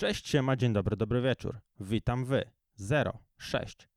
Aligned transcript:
Cześć, 0.00 0.28
siema, 0.28 0.56
dzień 0.56 0.72
dobry, 0.72 0.96
dobry 0.96 1.22
wieczór. 1.22 1.60
Witam 1.80 2.24
wy. 2.24 2.50
060. 3.38 3.88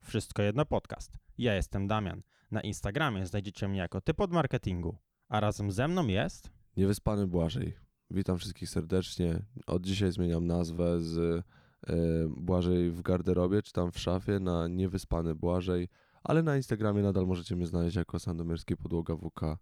Wszystko 0.00 0.42
jedno 0.42 0.66
podcast. 0.66 1.18
Ja 1.38 1.54
jestem 1.54 1.86
Damian. 1.86 2.22
Na 2.50 2.60
Instagramie 2.60 3.26
znajdziecie 3.26 3.68
mnie 3.68 3.78
jako 3.78 4.00
typ 4.00 4.20
od 4.20 4.32
marketingu. 4.32 4.98
A 5.28 5.40
razem 5.40 5.72
ze 5.72 5.88
mną 5.88 6.06
jest... 6.06 6.50
Niewyspany 6.76 7.26
Błażej. 7.26 7.76
Witam 8.10 8.38
wszystkich 8.38 8.68
serdecznie. 8.68 9.42
Od 9.66 9.86
dzisiaj 9.86 10.12
zmieniam 10.12 10.46
nazwę 10.46 11.00
z 11.00 11.18
e, 11.18 11.92
Błażej 12.28 12.90
w 12.90 13.02
garderobie, 13.02 13.62
czy 13.62 13.72
tam 13.72 13.92
w 13.92 13.98
szafie, 13.98 14.40
na 14.40 14.68
Niewyspany 14.68 15.34
Błażej, 15.34 15.88
ale 16.24 16.42
na 16.42 16.56
Instagramie 16.56 17.02
nadal 17.02 17.26
możecie 17.26 17.56
mnie 17.56 17.66
znaleźć 17.66 17.96
jako 17.96 18.18
Sandomierski 18.18 18.76
Podłoga 18.76 19.16
WK. 19.16 19.42
E, 19.42 19.56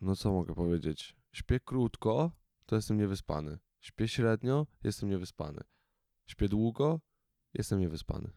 no 0.00 0.16
co 0.16 0.32
mogę 0.32 0.54
powiedzieć? 0.54 1.16
Śpię 1.32 1.60
krótko, 1.60 2.37
to 2.68 2.76
jestem 2.76 2.98
niewyspany. 2.98 3.58
Śpię 3.80 4.08
średnio, 4.08 4.66
jestem 4.84 5.08
niewyspany. 5.08 5.60
Śpię 6.26 6.48
długo, 6.48 7.00
jestem 7.54 7.80
niewyspany. 7.80 8.30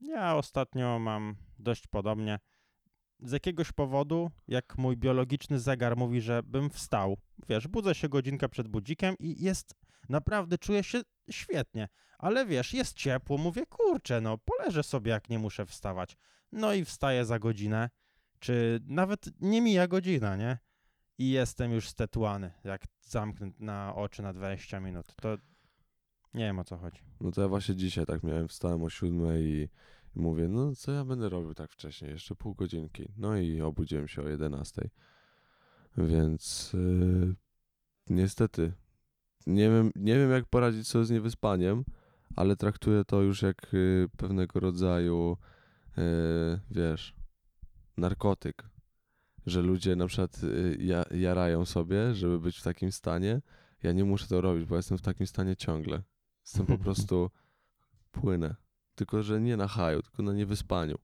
Ja 0.00 0.36
ostatnio 0.36 0.98
mam 0.98 1.36
dość 1.58 1.86
podobnie. 1.86 2.38
Z 3.18 3.32
jakiegoś 3.32 3.72
powodu, 3.72 4.30
jak 4.48 4.78
mój 4.78 4.96
biologiczny 4.96 5.60
zegar 5.60 5.96
mówi, 5.96 6.20
że 6.20 6.42
bym 6.42 6.70
wstał, 6.70 7.16
wiesz, 7.48 7.68
budzę 7.68 7.94
się 7.94 8.08
godzinkę 8.08 8.48
przed 8.48 8.68
budzikiem 8.68 9.14
i 9.18 9.44
jest, 9.44 9.74
naprawdę 10.08 10.58
czuję 10.58 10.84
się 10.84 11.00
świetnie, 11.30 11.88
ale 12.18 12.46
wiesz, 12.46 12.74
jest 12.74 12.96
ciepło, 12.96 13.38
mówię, 13.38 13.66
kurczę, 13.66 14.20
no 14.20 14.38
poleżę 14.38 14.82
sobie, 14.82 15.10
jak 15.10 15.30
nie 15.30 15.38
muszę 15.38 15.66
wstawać. 15.66 16.16
No 16.52 16.74
i 16.74 16.84
wstaję 16.84 17.24
za 17.24 17.38
godzinę, 17.38 17.90
czy 18.38 18.80
nawet 18.84 19.40
nie 19.40 19.62
mija 19.62 19.88
godzina, 19.88 20.36
nie? 20.36 20.58
I 21.20 21.30
jestem 21.30 21.72
już 21.72 21.88
stetuany, 21.88 22.50
jak 22.64 22.82
zamknę 23.02 23.50
na 23.58 23.94
oczy 23.94 24.22
na 24.22 24.32
20 24.32 24.80
minut. 24.80 25.14
To 25.16 25.36
nie 26.34 26.44
wiem 26.44 26.58
o 26.58 26.64
co 26.64 26.76
chodzi. 26.76 27.02
No 27.20 27.30
to 27.30 27.42
ja 27.42 27.48
właśnie 27.48 27.76
dzisiaj 27.76 28.06
tak 28.06 28.22
miałem, 28.22 28.48
wstałem 28.48 28.82
o 28.82 28.90
siódmej 28.90 29.44
i, 29.44 29.68
i 30.16 30.20
mówię, 30.20 30.48
no 30.48 30.74
co 30.74 30.92
ja 30.92 31.04
będę 31.04 31.28
robił 31.28 31.54
tak 31.54 31.72
wcześnie, 31.72 32.08
jeszcze 32.08 32.34
pół 32.34 32.54
godzinki. 32.54 33.08
No 33.16 33.36
i 33.36 33.60
obudziłem 33.60 34.08
się 34.08 34.22
o 34.22 34.28
11. 34.28 34.90
Więc 35.96 36.72
yy, 36.72 37.34
niestety 38.10 38.72
nie 39.46 39.70
wiem, 39.70 39.90
nie 39.96 40.14
wiem 40.14 40.30
jak 40.30 40.46
poradzić 40.46 40.88
sobie 40.88 41.04
z 41.04 41.10
niewyspaniem, 41.10 41.84
ale 42.36 42.56
traktuję 42.56 43.04
to 43.04 43.22
już 43.22 43.42
jak 43.42 43.72
yy, 43.72 44.08
pewnego 44.16 44.60
rodzaju, 44.60 45.36
yy, 45.96 46.60
wiesz, 46.70 47.14
narkotyk. 47.96 48.69
Że 49.50 49.62
ludzie 49.62 49.96
na 49.96 50.06
przykład 50.06 50.42
yy, 50.42 50.76
ja, 50.80 51.04
jarają 51.10 51.64
sobie, 51.64 52.14
żeby 52.14 52.40
być 52.40 52.58
w 52.58 52.62
takim 52.62 52.92
stanie. 52.92 53.42
Ja 53.82 53.92
nie 53.92 54.04
muszę 54.04 54.26
to 54.26 54.40
robić, 54.40 54.64
bo 54.64 54.76
jestem 54.76 54.98
w 54.98 55.02
takim 55.02 55.26
stanie 55.26 55.56
ciągle. 55.56 56.02
Jestem 56.44 56.66
po 56.66 56.78
prostu 56.84 57.30
płynę. 58.10 58.56
Tylko, 58.94 59.22
że 59.22 59.40
nie 59.40 59.56
na 59.56 59.68
haju, 59.68 60.02
tylko 60.02 60.22
na 60.22 60.32
niewyspaniu. 60.32 60.98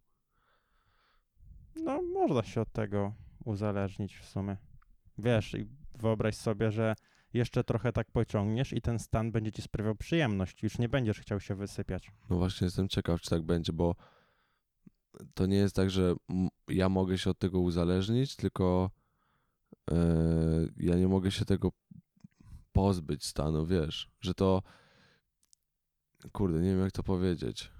No, 1.77 2.03
można 2.03 2.43
się 2.43 2.61
od 2.61 2.73
tego 2.73 3.15
uzależnić 3.45 4.19
w 4.19 4.25
sumie. 4.25 4.57
Wiesz, 5.19 5.55
i 5.55 5.67
wyobraź 5.95 6.37
sobie, 6.37 6.73
że 6.73 6.95
jeszcze 7.33 7.65
trochę 7.65 7.93
tak 7.93 8.11
pociągniesz 8.11 8.73
i 8.73 8.81
ten 8.81 8.99
stan 8.99 9.33
będzie 9.33 9.53
ci 9.53 9.63
sprawiał 9.63 9.95
przyjemność. 9.95 10.63
Już 10.63 10.79
nie 10.79 10.89
będziesz 10.89 11.21
chciał 11.21 11.41
się 11.41 11.55
wysypiać. 11.55 12.11
No 12.31 12.37
właśnie 12.37 12.65
jestem 12.65 12.89
ciekaw, 12.89 13.21
czy 13.21 13.31
tak 13.31 13.43
będzie, 13.43 13.73
bo 13.73 13.95
to 15.35 15.47
nie 15.47 15.57
jest 15.57 15.75
tak, 15.77 15.91
że 15.91 16.15
ja 16.69 16.89
mogę 16.89 17.19
się 17.19 17.31
od 17.31 17.39
tego 17.39 17.61
uzależnić, 17.61 18.37
tylko 18.37 18.91
e, 19.91 19.97
ja 20.77 20.97
nie 20.97 21.09
mogę 21.09 21.31
się 21.31 21.45
tego 21.45 21.73
pozbyć 22.73 23.25
stanu, 23.25 23.67
wiesz, 23.67 24.11
że 24.21 24.35
to 24.35 24.63
kurde, 26.33 26.61
nie 26.61 26.71
wiem 26.71 26.81
jak 26.81 26.93
to 26.93 27.03
powiedzieć. 27.03 27.71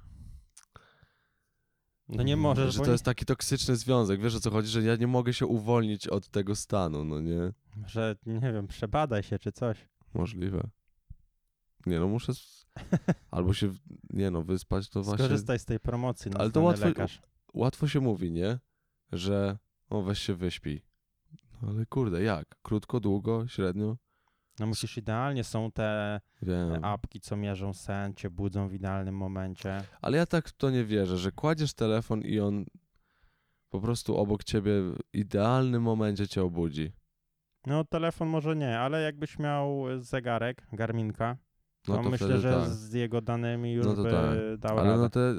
No 2.09 2.23
nie 2.23 2.37
możesz, 2.37 2.75
Że 2.75 2.81
to 2.81 2.93
jest 2.93 3.05
taki 3.05 3.25
toksyczny 3.25 3.77
związek, 3.77 4.21
wiesz 4.21 4.35
o 4.35 4.41
co 4.41 4.51
chodzi, 4.51 4.69
że 4.69 4.83
ja 4.83 4.97
nie 4.97 5.07
mogę 5.07 5.33
się 5.33 5.47
uwolnić 5.47 6.09
od 6.09 6.29
tego 6.29 6.57
stanu, 6.57 7.05
no 7.05 7.21
nie? 7.21 7.53
że 7.87 8.17
nie 8.27 8.53
wiem, 8.53 8.67
przebadaj 8.67 9.23
się 9.23 9.39
czy 9.39 9.53
coś. 9.53 9.89
Możliwe. 10.15 10.69
Nie 11.87 12.01
no, 12.01 12.09
muszę 12.09 12.33
albo 13.31 13.55
się, 13.55 13.73
nie 14.11 14.31
no, 14.31 14.43
wyspać 14.43 14.89
to 14.89 15.03
właśnie... 15.03 15.25
Skorzystaj 15.25 15.59
z 15.59 15.65
tej 15.65 15.81
promocji. 15.81 16.31
Ale 16.31 16.41
Ale 16.41 16.51
to 16.51 16.61
to 16.61 16.67
łatwo- 16.67 16.85
lekarz. 16.85 17.23
Łatwo 17.55 17.89
się 17.89 18.01
mówi, 18.01 18.33
nie? 18.33 18.59
Że 19.13 19.59
o 19.91 20.03
weź 20.03 20.19
się 20.19 20.35
wyśpij. 20.35 20.83
No 21.63 21.69
ale 21.69 21.87
kurde, 21.87 22.23
jak? 22.23 22.57
Krótko, 22.63 23.01
długo, 23.01 23.49
średnio? 23.49 23.97
No 24.59 24.67
musisz 24.67 24.97
idealnie, 24.97 25.45
są 25.45 25.73
te 25.73 26.21
Wiem. 26.43 26.85
apki, 26.85 27.21
co 27.21 27.37
mierzą 27.37 27.73
sen, 27.73 28.15
cię 28.15 28.31
budzą 28.31 28.69
w 28.69 28.75
idealnym 28.75 29.17
momencie. 29.17 29.83
Ale 30.03 30.19
ja 30.19 30.27
tak 30.27 30.49
w 30.49 30.53
to 30.53 30.71
nie 30.71 30.85
wierzę, 30.85 31.19
że 31.19 31.33
kładziesz 31.33 31.75
telefon 31.75 32.23
i 32.23 32.41
on 32.41 32.65
po 33.71 33.81
prostu 33.81 34.17
obok 34.17 34.45
ciebie 34.45 34.73
w 34.83 34.99
idealnym 35.13 35.83
momencie 35.83 36.29
cię 36.29 36.43
obudzi. 36.43 36.93
No 37.67 37.85
telefon 37.85 38.29
może 38.29 38.57
nie, 38.57 38.79
ale 38.79 39.03
jakbyś 39.03 39.39
miał 39.39 39.85
zegarek, 39.99 40.67
Garminka, 40.73 41.37
No 41.89 41.97
to, 41.97 42.03
to 42.03 42.11
myślę, 42.11 42.41
że 42.41 42.53
tak. 42.53 42.69
z 42.69 42.93
jego 42.93 43.21
danymi 43.21 43.73
już 43.73 43.87
No 43.87 43.95
to 43.95 44.03
by 44.03 44.11
tak. 44.11 44.59
dał 44.59 44.79
Ale 44.79 44.91
radę. 44.91 45.03
no 45.03 45.11
te 45.11 45.35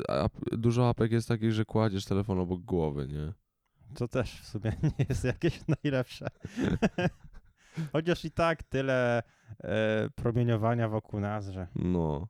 dużo 0.58 0.90
apek 0.90 1.12
jest 1.12 1.28
takich, 1.28 1.52
że 1.54 1.66
kładziesz 1.66 2.06
telefon 2.06 2.40
obok 2.40 2.62
głowy, 2.62 3.08
nie? 3.08 3.34
To 3.96 4.08
też 4.08 4.42
w 4.42 4.48
sumie 4.48 4.72
nie 5.00 5.06
jest 5.10 5.24
jakieś 5.24 5.60
najlepsze. 5.84 6.28
Chociaż 7.94 8.26
i 8.26 8.32
tak 8.32 8.64
tyle 8.64 9.24
e, 9.64 10.10
promieniowania 10.16 10.90
wokół 10.90 11.20
nas, 11.20 11.48
że 11.50 11.68
No. 11.76 12.28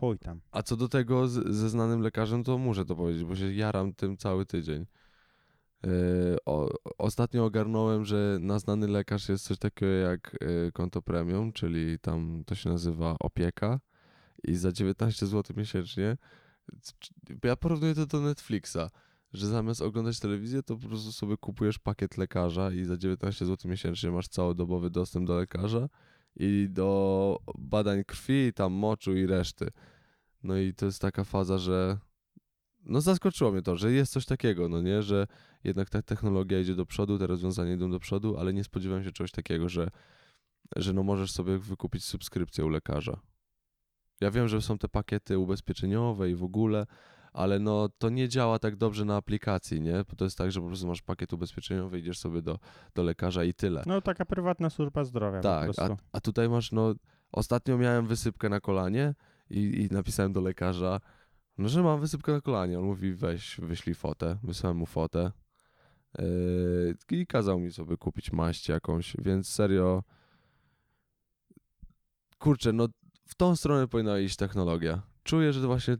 chuj 0.00 0.18
tam. 0.18 0.40
A 0.50 0.62
co 0.62 0.76
do 0.76 0.88
tego 0.88 1.28
z, 1.28 1.32
ze 1.56 1.68
znanym 1.70 2.00
lekarzem, 2.00 2.44
to 2.44 2.58
muszę 2.58 2.84
to 2.84 2.96
powiedzieć, 2.96 3.24
bo 3.24 3.36
się 3.36 3.52
jaram 3.52 3.92
tym 3.94 4.16
cały 4.16 4.46
tydzień. 4.46 4.86
Yy, 5.86 6.36
o, 6.46 6.70
ostatnio 6.98 7.44
ogarnąłem, 7.44 8.04
że 8.04 8.38
na 8.40 8.58
znany 8.58 8.88
lekarz 8.88 9.28
jest 9.28 9.44
coś 9.44 9.58
takiego 9.58 9.92
jak 9.92 10.36
yy, 10.40 10.72
konto 10.72 11.02
premium, 11.02 11.52
czyli 11.52 11.98
tam 11.98 12.42
to 12.46 12.54
się 12.54 12.70
nazywa 12.70 13.16
opieka 13.20 13.80
i 14.44 14.54
za 14.54 14.72
19 14.72 15.26
zł 15.26 15.56
miesięcznie. 15.56 16.16
Ja 17.44 17.56
porównuję 17.56 17.94
to 17.94 18.06
do 18.06 18.20
Netflixa, 18.20 18.90
że 19.32 19.46
zamiast 19.46 19.82
oglądać 19.82 20.20
telewizję, 20.20 20.62
to 20.62 20.76
po 20.76 20.88
prostu 20.88 21.12
sobie 21.12 21.36
kupujesz 21.36 21.78
pakiet 21.78 22.18
lekarza 22.18 22.72
i 22.72 22.84
za 22.84 22.96
19 22.96 23.46
zł 23.46 23.70
miesięcznie 23.70 24.10
masz 24.10 24.28
całodobowy 24.28 24.90
dostęp 24.90 25.26
do 25.26 25.36
lekarza 25.36 25.88
i 26.36 26.68
do 26.70 27.38
badań 27.58 28.04
krwi, 28.04 28.52
tam 28.52 28.72
moczu 28.72 29.16
i 29.16 29.26
reszty. 29.26 29.68
No 30.42 30.56
i 30.56 30.74
to 30.74 30.86
jest 30.86 31.00
taka 31.00 31.24
faza, 31.24 31.58
że 31.58 31.98
no 32.86 33.00
zaskoczyło 33.00 33.52
mnie 33.52 33.62
to, 33.62 33.76
że 33.76 33.92
jest 33.92 34.12
coś 34.12 34.26
takiego, 34.26 34.68
no 34.68 34.82
nie, 34.82 35.02
że 35.02 35.26
jednak 35.64 35.90
ta 35.90 36.02
technologia 36.02 36.60
idzie 36.60 36.74
do 36.74 36.86
przodu, 36.86 37.18
te 37.18 37.26
rozwiązania 37.26 37.72
idą 37.72 37.90
do 37.90 37.98
przodu, 37.98 38.36
ale 38.38 38.52
nie 38.52 38.64
spodziewałem 38.64 39.04
się 39.04 39.12
czegoś 39.12 39.30
takiego, 39.30 39.68
że, 39.68 39.90
że 40.76 40.92
no 40.92 41.02
możesz 41.02 41.32
sobie 41.32 41.58
wykupić 41.58 42.04
subskrypcję 42.04 42.64
u 42.64 42.68
lekarza. 42.68 43.20
Ja 44.20 44.30
wiem, 44.30 44.48
że 44.48 44.62
są 44.62 44.78
te 44.78 44.88
pakiety 44.88 45.38
ubezpieczeniowe 45.38 46.30
i 46.30 46.34
w 46.34 46.44
ogóle, 46.44 46.86
ale 47.32 47.58
no 47.58 47.88
to 47.98 48.08
nie 48.10 48.28
działa 48.28 48.58
tak 48.58 48.76
dobrze 48.76 49.04
na 49.04 49.16
aplikacji, 49.16 49.80
nie? 49.80 50.04
Bo 50.10 50.16
to 50.16 50.24
jest 50.24 50.38
tak, 50.38 50.52
że 50.52 50.60
po 50.60 50.66
prostu 50.66 50.86
masz 50.86 51.02
pakiet 51.02 51.32
ubezpieczeniowy, 51.32 51.98
idziesz 51.98 52.18
sobie 52.18 52.42
do, 52.42 52.58
do 52.94 53.02
lekarza 53.02 53.44
i 53.44 53.54
tyle. 53.54 53.82
No 53.86 54.00
taka 54.00 54.24
prywatna 54.24 54.70
służba 54.70 55.04
zdrowia 55.04 55.40
Tak, 55.40 55.70
a, 55.78 55.96
a 56.12 56.20
tutaj 56.20 56.48
masz, 56.48 56.72
no, 56.72 56.94
ostatnio 57.32 57.78
miałem 57.78 58.06
wysypkę 58.06 58.48
na 58.48 58.60
kolanie 58.60 59.14
i, 59.50 59.60
i 59.60 59.94
napisałem 59.94 60.32
do 60.32 60.40
lekarza, 60.40 61.00
no, 61.58 61.68
że 61.68 61.82
mam 61.82 62.00
wysypkę 62.00 62.32
na 62.32 62.40
kolanie. 62.40 62.78
On 62.78 62.84
mówi, 62.84 63.14
weź, 63.14 63.60
wyślij 63.60 63.94
fotę. 63.94 64.36
Wysłałem 64.42 64.76
mu 64.76 64.86
fotę 64.86 65.32
yy, 66.18 66.96
i 67.10 67.26
kazał 67.26 67.60
mi 67.60 67.72
sobie 67.72 67.96
kupić 67.96 68.32
maść 68.32 68.68
jakąś, 68.68 69.16
więc 69.18 69.48
serio, 69.48 70.02
kurczę, 72.38 72.72
no, 72.72 72.88
w 73.26 73.34
tą 73.34 73.56
stronę 73.56 73.88
powinna 73.88 74.18
iść 74.18 74.36
technologia. 74.36 75.02
Czuję, 75.22 75.52
że 75.52 75.60
to 75.60 75.66
właśnie, 75.66 75.96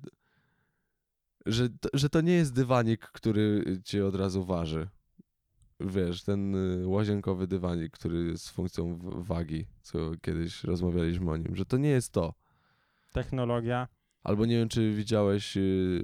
że, 1.47 1.69
to- 1.69 1.88
że 1.94 2.09
to 2.09 2.20
nie 2.20 2.32
jest 2.32 2.55
dywanik, 2.55 3.00
który 3.00 3.64
cię 3.85 4.06
od 4.06 4.14
razu 4.14 4.44
waży 4.44 4.88
wiesz, 5.81 6.23
ten 6.23 6.55
y, 6.55 6.88
łazienkowy 6.88 7.47
dywanik, 7.47 7.93
który 7.93 8.38
z 8.38 8.49
funkcją 8.49 8.99
wagi, 9.02 9.67
co 9.82 9.99
kiedyś 10.23 10.64
rozmawialiśmy 10.64 11.31
o 11.31 11.37
nim, 11.37 11.56
że 11.56 11.64
to 11.64 11.76
nie 11.76 11.88
jest 11.88 12.12
to. 12.12 12.35
Technologia. 13.12 13.88
Albo 14.26 14.46
nie 14.46 14.56
wiem, 14.56 14.69
czy 14.69 14.93
widziałeś 14.93 15.56
y, 15.56 16.02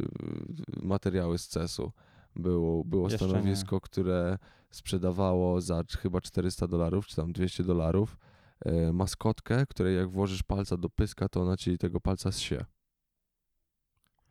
materiały 0.83 1.39
z 1.39 1.49
CES-u. 1.49 1.93
Było, 2.37 2.85
było 2.85 3.11
Jeszcze 3.11 3.29
stanowisko, 3.29 3.81
które 3.81 4.39
sprzedawało 4.71 5.61
za 5.61 5.83
chyba 5.99 6.21
400 6.21 6.69
dolarów, 6.69 7.07
czy 7.07 7.17
tam 7.17 7.33
200 7.33 7.65
dolarów 7.65 8.17
e, 8.61 8.93
maskotkę, 8.93 9.67
której 9.67 9.97
jak 9.97 10.11
włożysz 10.11 10.43
palca 10.43 10.77
do 10.77 10.91
pyska, 10.91 11.29
to 11.29 11.43
ona 11.43 11.57
ci 11.57 11.79
tego 11.79 12.01
palca 12.01 12.31
zsie. 12.31 12.65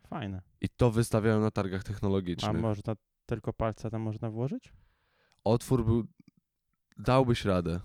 Fajne. 0.08 0.42
I 0.62 0.70
to 0.70 0.92
wystawiają 0.92 1.42
na 1.42 1.52
targach 1.52 1.82
A 1.82 1.84
technologicznych. 1.84 2.62
można 2.62 2.96
tylko 3.26 3.54
palca 3.54 3.90
tam 3.90 4.02
można 4.02 4.30
włożyć? 4.30 4.74
Otwór 5.44 5.86
był... 5.86 6.04
Dałbyś 6.98 7.46
radę. 7.46 7.80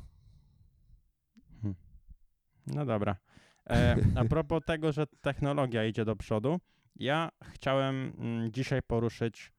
No 2.66 2.86
dobra. 2.86 3.16
E, 3.70 3.96
a 4.14 4.24
propos 4.34 4.64
tego, 4.66 4.92
że 4.92 5.06
technologia 5.06 5.84
idzie 5.84 6.04
do 6.04 6.16
przodu, 6.16 6.60
ja 6.96 7.28
chciałem 7.42 8.12
mm, 8.18 8.52
dzisiaj 8.52 8.82
poruszyć 8.82 9.52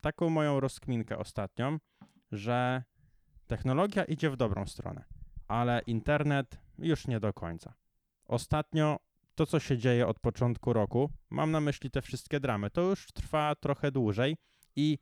taką 0.00 0.30
moją 0.30 0.60
rozkminkę 0.60 1.18
ostatnią, 1.18 1.78
że 2.32 2.82
technologia 3.46 4.04
idzie 4.04 4.30
w 4.30 4.36
dobrą 4.36 4.66
stronę, 4.66 5.04
ale 5.48 5.80
internet 5.86 6.58
już 6.78 7.06
nie 7.06 7.20
do 7.20 7.32
końca. 7.32 7.74
Ostatnio 8.24 8.98
to, 9.34 9.46
co 9.46 9.60
się 9.60 9.78
dzieje 9.78 10.06
od 10.06 10.20
początku 10.20 10.72
roku, 10.72 11.10
mam 11.30 11.50
na 11.50 11.60
myśli 11.60 11.90
te 11.90 12.02
wszystkie 12.02 12.40
dramy, 12.40 12.70
to 12.70 12.80
już 12.80 13.06
trwa 13.12 13.54
trochę 13.54 13.92
dłużej 13.92 14.36
i 14.76 14.98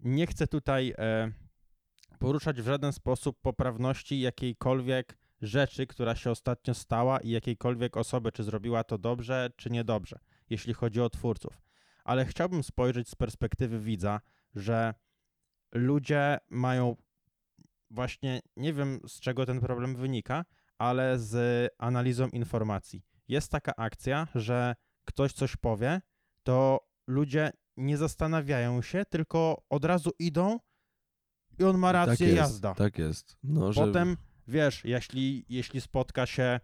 nie 0.00 0.26
chcę 0.26 0.46
tutaj 0.46 0.94
e, 0.98 1.32
poruszać 2.18 2.62
w 2.62 2.64
żaden 2.64 2.92
sposób 2.92 3.40
poprawności 3.40 4.20
jakiejkolwiek 4.20 5.18
rzeczy, 5.40 5.86
która 5.86 6.14
się 6.16 6.30
ostatnio 6.30 6.74
stała 6.74 7.20
i 7.20 7.30
jakiejkolwiek 7.30 7.96
osoby, 7.96 8.32
czy 8.32 8.42
zrobiła 8.44 8.84
to 8.84 8.98
dobrze, 8.98 9.50
czy 9.56 9.70
niedobrze, 9.70 10.18
jeśli 10.50 10.74
chodzi 10.74 11.00
o 11.00 11.10
twórców. 11.10 11.60
Ale 12.04 12.24
chciałbym 12.24 12.62
spojrzeć 12.62 13.08
z 13.08 13.14
perspektywy 13.14 13.78
widza, 13.80 14.20
że 14.54 14.94
ludzie 15.72 16.38
mają 16.50 16.96
właśnie, 17.90 18.40
nie 18.56 18.72
wiem 18.72 19.00
z 19.08 19.20
czego 19.20 19.46
ten 19.46 19.60
problem 19.60 19.96
wynika, 19.96 20.44
ale 20.78 21.18
z 21.18 21.68
analizą 21.78 22.28
informacji. 22.28 23.02
Jest 23.28 23.50
taka 23.52 23.72
akcja, 23.76 24.28
że 24.34 24.74
ktoś 25.04 25.32
coś 25.32 25.56
powie, 25.56 26.00
to 26.42 26.80
ludzie 27.06 27.50
nie 27.76 27.96
zastanawiają 27.96 28.82
się, 28.82 29.04
tylko 29.10 29.62
od 29.70 29.84
razu 29.84 30.10
idą 30.18 30.58
i 31.58 31.64
on 31.64 31.78
ma 31.78 31.92
rację, 31.92 32.12
tak 32.16 32.20
jest, 32.26 32.36
jazda. 32.36 32.74
Tak 32.74 32.98
jest. 32.98 33.36
No, 33.42 33.72
że- 33.72 33.80
Potem, 33.86 34.16
wiesz, 34.48 34.84
jeśli, 34.84 35.44
jeśli 35.48 35.80
spotka 35.80 36.26
się, 36.26 36.60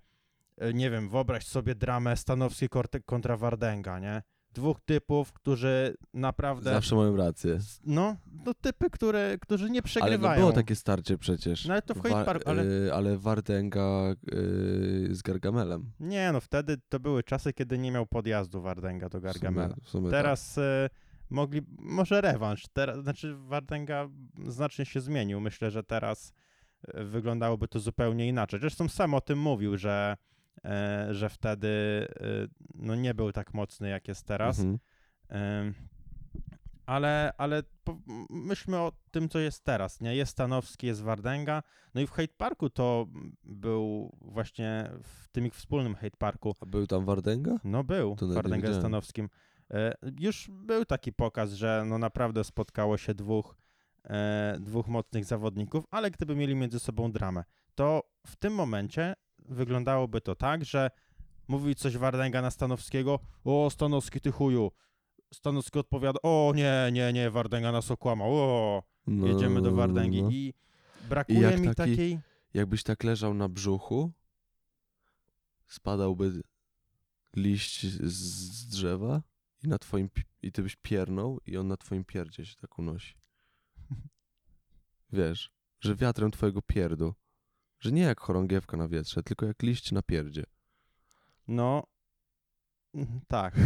e, 0.58 0.74
nie 0.74 0.90
wiem, 0.90 1.08
wyobraź 1.08 1.46
sobie 1.46 1.74
dramę 1.74 2.16
Stanowski 2.16 2.68
kontra 3.06 3.36
Wardenga, 3.36 3.98
nie? 3.98 4.22
Dwóch 4.52 4.80
typów, 4.84 5.32
którzy 5.32 5.96
naprawdę... 6.14 6.70
Zawsze 6.70 6.96
mają 6.96 7.16
rację. 7.16 7.58
No, 7.84 8.16
no 8.46 8.54
typy, 8.54 8.90
które, 8.90 9.38
którzy 9.40 9.64
nie 9.70 9.78
Ale 9.78 9.82
przegrywają. 9.82 10.40
no 10.40 10.46
było 10.46 10.52
takie 10.52 10.74
starcie 10.76 11.18
przecież. 11.18 11.66
No 11.66 11.72
ale 11.74 11.82
to 11.82 11.94
w 11.94 12.02
Hyde 12.02 12.24
Park, 12.24 12.42
ale- 12.46 12.62
y, 12.62 12.94
ale 12.94 13.18
Wardenga 13.18 14.14
y, 14.32 15.08
z 15.14 15.22
Gargamelem. 15.22 15.92
Nie, 16.00 16.32
no 16.32 16.40
wtedy 16.40 16.76
to 16.88 17.00
były 17.00 17.22
czasy, 17.22 17.52
kiedy 17.52 17.78
nie 17.78 17.92
miał 17.92 18.06
podjazdu 18.06 18.62
Wardenga 18.62 19.08
do 19.08 19.18
W 19.18 19.22
sumie- 19.22 19.32
Gargamela. 19.32 19.74
w 19.82 19.88
sumie 19.88 20.10
Teraz 20.10 20.58
e, 20.58 20.88
mogli, 21.30 21.60
może 21.78 22.20
rewanż, 22.20 22.64
teraz, 22.72 23.02
znaczy 23.02 23.34
Wardenga 23.36 24.08
znacznie 24.48 24.84
się 24.86 25.00
zmienił. 25.00 25.40
Myślę, 25.40 25.70
że 25.70 25.82
teraz 25.82 26.32
wyglądałoby 26.94 27.68
to 27.68 27.80
zupełnie 27.80 28.28
inaczej. 28.28 28.60
Zresztą 28.60 28.88
sam 28.88 29.14
o 29.14 29.20
tym 29.20 29.38
mówił, 29.38 29.76
że, 29.76 30.16
e, 30.64 31.08
że 31.10 31.28
wtedy 31.28 31.68
e, 31.68 32.26
no 32.74 32.94
nie 32.94 33.14
był 33.14 33.32
tak 33.32 33.54
mocny, 33.54 33.88
jak 33.88 34.08
jest 34.08 34.26
teraz. 34.26 34.58
Mhm. 34.58 34.78
Ym, 35.66 35.74
ale, 36.86 37.32
ale 37.38 37.62
myślmy 38.30 38.78
o 38.78 38.92
tym, 39.10 39.28
co 39.28 39.38
jest 39.38 39.64
teraz, 39.64 40.00
nie? 40.00 40.16
Jest 40.16 40.32
Stanowski, 40.32 40.86
jest 40.86 41.02
Wardenga, 41.02 41.62
no 41.94 42.00
i 42.00 42.06
w 42.06 42.10
Hate 42.10 42.34
Parku 42.36 42.70
to 42.70 43.06
był 43.44 44.16
właśnie 44.20 44.90
w 45.02 45.28
tym 45.28 45.46
ich 45.46 45.54
wspólnym 45.54 45.94
Hate 45.94 46.16
Parku, 46.18 46.54
A 46.60 46.66
był 46.66 46.86
tam 46.86 47.04
Wardenga? 47.04 47.56
no 47.64 47.84
był 47.84 48.16
To 48.16 48.28
Wardenga 48.28 48.72
z. 48.72 48.76
Stanowskim. 48.76 49.28
E, 49.70 49.94
już 50.20 50.50
był 50.50 50.84
taki 50.84 51.12
pokaz, 51.12 51.52
że 51.52 51.84
no 51.86 51.98
naprawdę 51.98 52.44
spotkało 52.44 52.96
się 52.96 53.14
dwóch, 53.14 53.56
e, 54.04 54.56
dwóch 54.60 54.88
mocnych 54.88 55.24
zawodników, 55.24 55.84
ale 55.90 56.10
gdyby 56.10 56.36
mieli 56.36 56.54
między 56.54 56.80
sobą 56.80 57.12
dramę, 57.12 57.44
to 57.74 58.02
w 58.26 58.36
tym 58.36 58.54
momencie 58.54 59.14
wyglądałoby 59.38 60.20
to 60.20 60.34
tak, 60.34 60.64
że 60.64 60.90
mówi 61.48 61.74
coś 61.74 61.96
Wardenga 61.96 62.42
na 62.42 62.50
Stanowskiego, 62.50 63.18
o 63.44 63.70
Stanowski 63.70 64.20
ty 64.20 64.32
chuju, 64.32 64.70
Stanowski 65.34 65.78
odpowiada, 65.78 66.18
o 66.22 66.52
nie, 66.56 66.88
nie, 66.92 67.12
nie, 67.12 67.30
Wardenga 67.30 67.72
nas 67.72 67.90
okłamał, 67.90 68.34
o, 68.34 68.82
No, 69.06 69.26
jedziemy 69.26 69.62
do 69.62 69.72
Wardęgi 69.72 70.22
no. 70.22 70.30
i 70.30 70.54
brakuje 71.08 71.40
jak 71.40 71.60
mi 71.60 71.66
taki- 71.66 71.76
takiej, 71.76 72.18
Jakbyś 72.54 72.82
tak 72.82 73.04
leżał 73.04 73.34
na 73.34 73.48
brzuchu, 73.48 74.12
spadałby 75.68 76.42
liść 77.36 77.86
z, 77.86 78.66
drzewa 78.66 79.22
i 79.64 79.68
na 79.68 79.78
twoim 79.78 80.08
i 80.42 80.52
ty 80.52 80.62
byś 80.62 80.76
piernął 80.76 81.40
i 81.46 81.56
on 81.56 81.68
na 81.68 81.76
twoim 81.76 82.04
pierdzie 82.04 82.46
się 82.46 82.56
tak 82.56 82.78
unosi. 82.78 83.14
Wiesz, 85.14 85.50
że 85.80 85.94
wiatrem 85.94 86.30
twojego 86.30 86.62
pierdu. 86.62 87.14
Że 87.80 87.92
nie 87.92 88.02
jak 88.02 88.20
chorągiewka 88.20 88.76
na 88.76 88.88
wietrze, 88.88 89.22
tylko 89.22 89.46
jak 89.46 89.62
liść 89.62 89.92
na 89.92 90.02
pierdzie. 90.02 90.44
no, 91.48 91.86
mhm, 92.94 93.20
tak. 93.28 93.54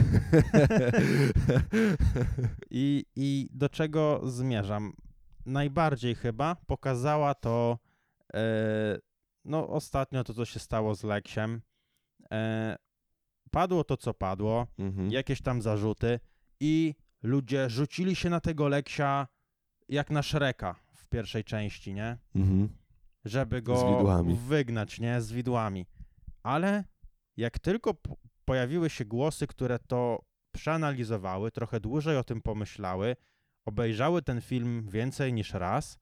I, 2.70 3.04
I 3.16 3.48
do 3.52 3.68
czego 3.68 4.20
zmierzam? 4.24 4.92
Najbardziej 5.46 6.14
chyba 6.14 6.54
pokazała 6.54 7.34
to 7.34 7.78
e, 8.34 8.98
no 9.44 9.68
ostatnio 9.68 10.24
to, 10.24 10.34
co 10.34 10.44
się 10.44 10.60
stało 10.60 10.94
z 10.94 11.04
Leksiem. 11.04 11.62
E, 12.32 12.76
padło 13.50 13.84
to, 13.84 13.96
co 13.96 14.14
padło, 14.14 14.66
mhm. 14.78 15.10
jakieś 15.10 15.42
tam 15.42 15.62
zarzuty 15.62 16.20
i 16.60 16.94
ludzie 17.22 17.70
rzucili 17.70 18.16
się 18.16 18.30
na 18.30 18.40
tego 18.40 18.68
Leksia 18.68 19.26
jak 19.88 20.10
na 20.10 20.22
Szreka 20.22 20.88
w 21.08 21.10
pierwszej 21.10 21.44
części, 21.44 21.94
nie? 21.94 22.19
Mhm. 22.34 22.69
Żeby 23.25 23.62
go 23.62 23.75
wygnać, 24.34 25.00
nie? 25.00 25.20
Z 25.20 25.32
widłami. 25.32 25.87
Ale 26.43 26.84
jak 27.37 27.58
tylko 27.58 27.94
pojawiły 28.44 28.90
się 28.90 29.05
głosy, 29.05 29.46
które 29.46 29.78
to 29.78 30.25
przeanalizowały, 30.52 31.50
trochę 31.50 31.81
dłużej 31.81 32.16
o 32.16 32.25
tym 32.25 32.43
pomyślały, 32.43 33.16
obejrzały 33.66 34.22
ten 34.22 34.40
film 34.40 34.88
więcej 34.88 35.32
niż 35.32 35.55
raz, 35.55 35.99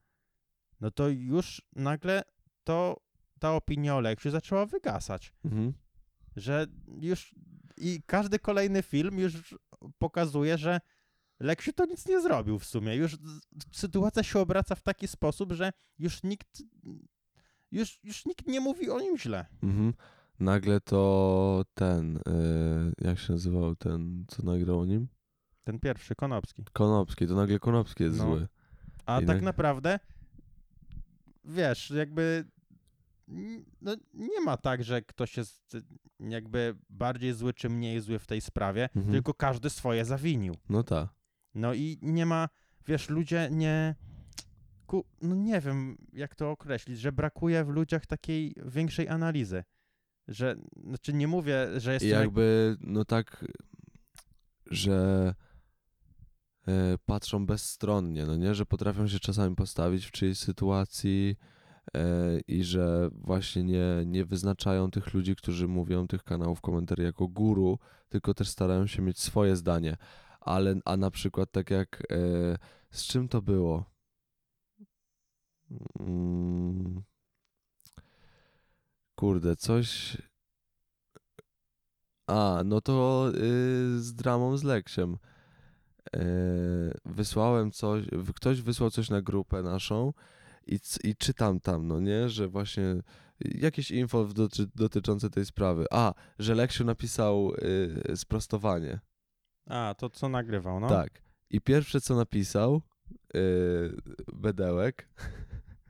no 0.81 0.91
to 0.91 1.09
już 1.09 1.63
nagle 1.77 2.23
to 2.65 2.97
ta 3.39 3.55
opinia 3.55 3.97
o 3.97 4.01
Leksiu 4.01 4.31
zaczęła 4.31 4.67
wygasać. 4.67 5.33
Mhm. 5.45 5.73
Że 6.37 6.67
już 7.01 7.35
i 7.77 8.03
każdy 8.07 8.39
kolejny 8.39 8.83
film 8.83 9.19
już 9.19 9.55
pokazuje, 9.99 10.59
że 10.59 10.81
Leksiu 11.41 11.73
to 11.73 11.87
nic 11.87 12.07
nie 12.09 12.21
zrobił 12.21 12.59
w 12.59 12.65
sumie. 12.65 12.95
Już 12.97 13.17
sytuacja 13.73 14.23
się 14.23 14.39
obraca 14.41 14.75
w 14.75 14.83
taki 14.83 15.09
sposób, 15.09 15.53
że 15.53 15.73
już 15.99 16.23
nikt 16.23 16.63
już, 17.73 17.99
już 18.05 18.27
nikt 18.27 18.47
nie 18.47 18.61
mówi 18.61 18.91
o 18.91 19.01
nim 19.01 19.19
źle. 19.19 19.47
Mhm. 19.63 19.95
Nagle 20.41 20.81
to 20.81 21.65
ten, 21.75 22.17
y, 22.17 22.23
jak 23.01 23.19
się 23.19 23.33
nazywał 23.33 23.77
ten, 23.77 24.25
co 24.29 24.43
nagrał 24.43 24.81
o 24.81 24.87
nim? 24.87 25.09
Ten 25.65 25.79
pierwszy, 25.81 26.15
Konopski. 26.15 26.65
Konopski, 26.73 27.27
to 27.27 27.35
nagle 27.35 27.59
Konopski 27.59 28.05
jest 28.05 28.19
No. 28.19 28.25
zły. 28.25 28.49
A 29.07 29.21
I 29.21 29.27
tak 29.27 29.37
nag- 29.39 29.43
naprawdę, 29.43 29.99
wiesz, 31.45 31.91
jakby 31.91 32.45
no, 33.81 33.97
nie 34.15 34.41
ma 34.45 34.57
tak, 34.57 34.85
że 34.85 35.03
ktoś 35.03 35.37
jest 35.37 35.77
jakby 36.21 36.77
bardziej 36.91 37.33
zły 37.35 37.55
czy 37.55 37.69
mniej 37.69 38.01
zły 38.01 38.19
w 38.19 38.27
tej 38.27 38.41
sprawie, 38.41 38.89
Mhm. 38.97 39.13
tylko 39.13 39.35
każdy 39.35 39.71
swoje 39.71 40.05
zawinił. 40.05 40.55
No 40.69 40.83
tak. 40.83 41.09
No 41.57 41.75
i 41.75 41.99
nie 42.03 42.27
ma, 42.27 42.49
wiesz, 42.87 43.09
ludzie 43.09 43.49
nie. 43.53 43.95
Ku, 44.87 45.05
no 45.23 45.35
nie 45.35 45.61
wiem, 45.61 45.97
jak 46.13 46.35
to 46.35 46.51
określić, 46.51 46.99
że 47.01 47.13
brakuje 47.13 47.65
w 47.65 47.69
ludziach 47.69 48.07
takiej 48.07 48.55
większej 48.67 49.09
analizy. 49.09 49.65
Że, 50.29 50.57
znaczy 50.85 51.13
nie 51.13 51.29
mówię, 51.29 51.69
że 51.77 51.93
jest 51.93 52.07
jakby, 52.07 52.77
no 52.81 53.05
tak, 53.05 53.45
że 54.71 55.35
e, 56.69 56.99
patrzą 57.07 57.47
bezstronnie, 57.47 58.27
no 58.27 58.37
nie, 58.37 58.55
że 58.55 58.67
potrafią 58.67 59.09
się 59.09 59.19
czasami 59.19 59.57
postawić 59.57 60.07
w 60.07 60.11
czyjejś 60.11 60.39
sytuacji 60.39 61.37
e, 61.95 62.41
i 62.49 62.65
że 62.65 63.09
właśnie 63.13 63.65
nie, 63.65 63.85
nie 64.07 64.25
wyznaczają 64.25 64.91
tych 64.91 65.15
ludzi, 65.15 65.37
którzy 65.37 65.69
mówią 65.69 66.07
tych 66.07 66.23
kanałów 66.23 66.61
komentarzy 66.61 67.03
jako 67.03 67.29
guru, 67.29 67.79
tylko 68.09 68.35
też 68.35 68.49
starają 68.49 68.87
się 68.87 69.03
mieć 69.03 69.21
swoje 69.21 69.57
zdanie. 69.57 69.97
Ale, 70.47 70.81
a 70.85 70.97
na 70.97 71.11
przykład 71.11 71.51
tak 71.53 71.71
jak, 71.71 72.03
e, 72.13 72.17
z 72.91 73.05
czym 73.05 73.29
to 73.29 73.43
było? 73.43 73.85
Mm, 76.01 77.03
kurde, 79.15 79.57
coś... 79.57 80.17
A, 82.27 82.63
no 82.65 82.81
to 82.81 83.29
y, 83.35 84.01
z 84.01 84.15
dramą 84.15 84.57
z 84.57 84.63
Leksiem. 84.63 85.19
E, 86.17 86.25
wysłałem 87.05 87.71
coś, 87.71 88.05
ktoś 88.35 88.63
wysłał 88.63 88.91
coś 88.91 89.11
na 89.11 89.23
grupę 89.23 89.63
naszą 89.63 90.13
i, 90.67 90.79
i 91.05 91.17
czytam 91.17 91.61
tam, 91.61 91.87
no 91.87 92.01
nie, 92.01 92.29
że 92.29 92.49
właśnie 92.49 93.03
jakieś 93.41 93.91
info 93.91 94.29
dotyczące 94.75 95.31
tej 95.31 95.45
sprawy. 95.45 95.87
A, 95.91 96.15
że 96.39 96.55
Leksiu 96.55 96.85
napisał 96.85 97.53
y, 98.11 98.17
sprostowanie. 98.17 99.01
A, 99.67 99.95
to 99.99 100.11
co 100.11 100.29
nagrywał, 100.29 100.81
no? 100.81 100.89
Tak. 100.89 101.23
I 101.51 101.61
pierwsze 101.61 102.01
co 102.01 102.17
napisał 102.17 102.83
yy, 103.35 103.97
Bedełek, 104.33 105.09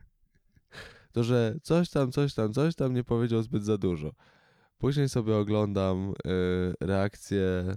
to 1.13 1.23
że 1.23 1.55
coś 1.63 1.89
tam, 1.89 2.11
coś 2.11 2.33
tam, 2.33 2.53
coś 2.53 2.75
tam 2.75 2.93
nie 2.93 3.03
powiedział 3.03 3.41
zbyt 3.41 3.63
za 3.63 3.77
dużo. 3.77 4.11
Później 4.77 5.09
sobie 5.09 5.35
oglądam 5.35 6.09
y, 6.09 6.13
reakcję 6.79 7.75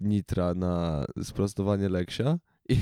Nitra 0.00 0.54
na 0.54 1.04
sprostowanie 1.22 1.88
Leksia 1.88 2.38
i, 2.68 2.76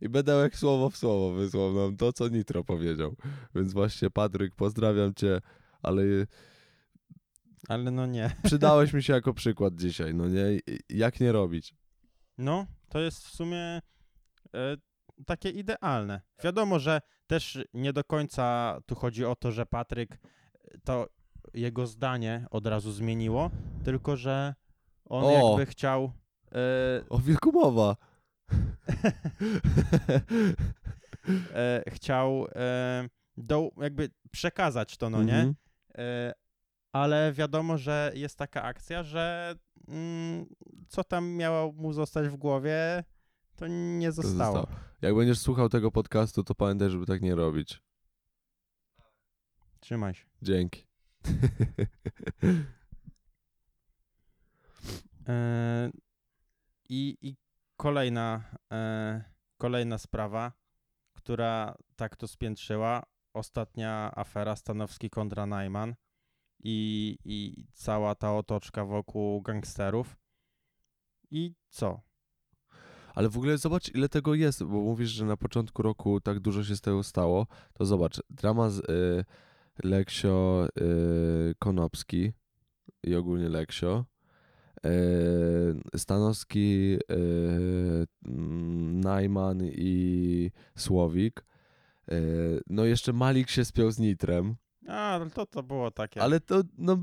i 0.00 0.08
jak 0.42 0.56
słowo 0.56 0.90
w 0.90 0.96
słowo 0.96 1.32
wysłał 1.32 1.72
nam 1.72 1.96
to, 1.96 2.12
co 2.12 2.28
Nitro 2.28 2.64
powiedział. 2.64 3.16
Więc 3.54 3.72
właśnie, 3.72 4.10
Patryk, 4.10 4.54
pozdrawiam 4.54 5.14
cię, 5.14 5.40
ale 5.82 6.02
Ale 7.68 7.90
no 7.90 8.06
nie. 8.06 8.30
przydałeś 8.44 8.92
mi 8.92 9.02
się 9.02 9.12
jako 9.12 9.34
przykład 9.34 9.74
dzisiaj, 9.74 10.14
no 10.14 10.28
nie? 10.28 10.44
Jak 10.88 11.20
nie 11.20 11.32
robić? 11.32 11.74
No, 12.38 12.66
to 12.88 13.00
jest 13.00 13.26
w 13.26 13.30
sumie 13.30 13.80
e, 14.54 14.76
takie 15.26 15.50
idealne. 15.50 16.20
Wiadomo, 16.44 16.78
że 16.78 17.00
też 17.26 17.58
nie 17.74 17.92
do 17.92 18.04
końca 18.04 18.78
tu 18.86 18.94
chodzi 18.94 19.24
o 19.24 19.36
to, 19.36 19.52
że 19.52 19.66
Patryk 19.66 20.14
e, 20.14 20.18
to 20.84 21.06
jego 21.54 21.86
zdanie 21.86 22.46
od 22.50 22.66
razu 22.66 22.92
zmieniło, 22.92 23.50
tylko 23.84 24.16
że 24.16 24.54
on 25.04 25.24
O! 25.24 25.30
jakby 25.30 25.66
chciał. 25.66 26.12
E, 26.52 27.08
O 27.08 27.18
wilku 27.18 27.52
mowa. 27.52 27.96
e, 31.54 31.82
chciał 31.90 32.46
e, 32.54 33.08
do, 33.36 33.70
jakby 33.80 34.10
przekazać 34.30 34.96
to, 34.96 35.10
no 35.10 35.22
nie? 35.22 35.34
Mhm. 35.34 35.54
E, 35.98 36.32
ale 37.02 37.32
wiadomo, 37.32 37.78
że 37.78 38.12
jest 38.14 38.38
taka 38.38 38.62
akcja, 38.62 39.02
że 39.02 39.54
mm, 39.88 40.46
co 40.88 41.04
tam 41.04 41.30
miało 41.30 41.72
mu 41.72 41.92
zostać 41.92 42.28
w 42.28 42.36
głowie, 42.36 43.04
to 43.56 43.66
nie 43.66 44.06
To 44.08 44.12
zostało. 44.12 44.56
zostało. 44.56 44.78
Jak 45.02 45.14
będziesz 45.14 45.38
słuchał 45.38 45.68
tego 45.68 45.90
podcastu, 45.90 46.44
to 46.44 46.54
pamiętaj, 46.54 46.90
żeby 46.90 47.06
tak 47.06 47.22
nie 47.22 47.34
robić. 47.34 47.82
Trzymaj 49.80 50.14
się. 50.14 50.24
Dzięki. 50.42 50.86
E, 55.28 55.90
I, 56.88 57.16
I 57.22 57.36
kolejna, 57.76 58.44
e, 58.72 59.24
kolejna 59.58 59.98
sprawa, 59.98 60.52
która 61.12 61.74
tak 61.96 62.16
to 62.16 62.28
spiętrzyła. 62.28 63.02
Ostatnia 63.34 64.12
afera 64.16 64.56
Stanowski 64.56 65.10
kontra 65.10 65.46
Najman 65.46 65.94
i, 66.64 67.18
i 67.24 67.66
cała 67.72 68.14
ta 68.14 68.36
otoczka 68.36 68.84
wokół 68.84 69.42
gangsterów. 69.42 70.16
I 71.30 71.54
co? 71.68 72.00
Ale 73.14 73.28
w 73.28 73.36
ogóle 73.36 73.58
zobacz, 73.58 73.94
ile 73.94 74.08
tego 74.08 74.34
jest, 74.34 74.64
bo 74.64 74.80
mówisz, 74.80 75.10
że 75.10 75.24
na 75.24 75.36
początku 75.36 75.82
roku 75.82 76.20
tak 76.20 76.40
dużo 76.40 76.64
się 76.64 76.76
z 76.76 76.80
tego 76.80 77.02
stało. 77.02 77.46
To 77.72 77.86
zobacz, 77.86 78.22
drama 78.30 78.70
z 78.70 78.78
y, 78.78 79.24
Leksio 79.84 80.68
y, 80.80 81.54
Konopski 81.58 82.32
i 83.04 83.14
ogólnie 83.14 83.48
Leksio. 83.48 84.04
Y, 84.86 85.98
Stanowski, 85.98 86.98
y, 87.10 88.06
mm, 88.26 89.00
Najman 89.00 89.60
i 89.62 90.50
Słowik. 90.76 91.44
Y, 92.12 92.60
no 92.66 92.84
jeszcze 92.84 93.12
Malik 93.12 93.50
się 93.50 93.64
spiął 93.64 93.90
z 93.90 93.98
Nitrem. 93.98 94.56
A, 94.88 94.92
ale 95.14 95.30
to, 95.30 95.46
to 95.46 95.62
było 95.62 95.90
takie. 95.90 96.22
Ale 96.22 96.40
to, 96.40 96.62
no, 96.78 96.98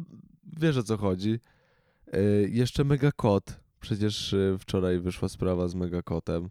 wiesz 0.57 0.77
o 0.77 0.83
co 0.83 0.97
chodzi. 0.97 1.39
Y, 2.15 2.49
jeszcze 2.51 2.83
Megakot. 2.83 3.59
Przecież 3.79 4.33
y, 4.33 4.57
wczoraj 4.59 4.99
wyszła 4.99 5.29
sprawa 5.29 5.67
z 5.67 5.75
Megakotem. 5.75 6.49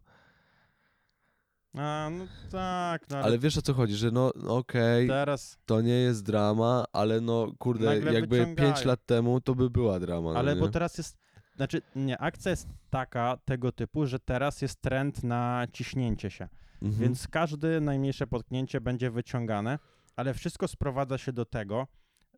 A, 1.78 2.08
no 2.18 2.26
tak, 2.50 3.10
no 3.10 3.16
ale, 3.16 3.24
Ale 3.24 3.38
wiesz 3.38 3.58
o 3.58 3.62
co 3.62 3.74
chodzi, 3.74 3.94
że 3.94 4.10
no 4.10 4.30
no 4.36 4.56
okej, 4.56 5.08
teraz... 5.08 5.58
to 5.66 5.80
nie 5.80 5.92
jest 5.94 6.24
drama, 6.24 6.84
ale 6.92 7.20
no 7.20 7.52
kurde, 7.58 7.86
Nagle 7.86 8.12
jakby 8.14 8.38
wyciągają. 8.38 8.72
5 8.74 8.84
lat 8.84 9.06
temu 9.06 9.40
to 9.40 9.54
by 9.54 9.70
była 9.70 10.00
drama. 10.00 10.32
no 10.32 10.38
Ale 10.38 10.56
bo 10.56 10.66
nie? 10.66 10.72
teraz 10.72 10.98
jest, 10.98 11.16
znaczy 11.56 11.82
nie, 11.96 12.18
akcja 12.18 12.50
jest 12.50 12.68
taka 12.90 13.36
tego 13.44 13.72
typu, 13.72 14.06
że 14.06 14.18
teraz 14.18 14.62
jest 14.62 14.80
trend 14.80 15.24
na 15.24 15.66
ciśnięcie 15.72 16.30
się, 16.30 16.48
Mhm. 16.82 17.02
więc 17.02 17.28
każde 17.28 17.80
najmniejsze 17.80 18.26
potknięcie 18.26 18.80
będzie 18.80 19.10
wyciągane, 19.10 19.78
ale 20.16 20.35
wszystko 20.35 20.68
sprowadza 20.68 21.18
się 21.18 21.33
do 21.33 21.44
tego, 21.44 21.87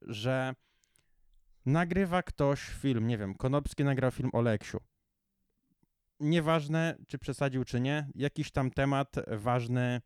że 0.02 0.54
nagrywa 1.66 2.23
ktoś 2.23 2.61
film, 2.61 3.06
nie 3.06 3.18
wiem, 3.18 3.35
Konopski 3.35 3.85
nagrał 3.85 4.11
film 4.11 4.30
o 4.33 4.40
Leksiu. 4.40 4.78
Nieważne, 6.21 6.97
czy 7.09 7.18
przesadził, 7.18 7.64
czy 7.64 7.80
nie, 7.80 8.09
jakiś 8.14 8.50
tam 8.52 8.71
temat 8.71 9.14
ważny 9.28 10.00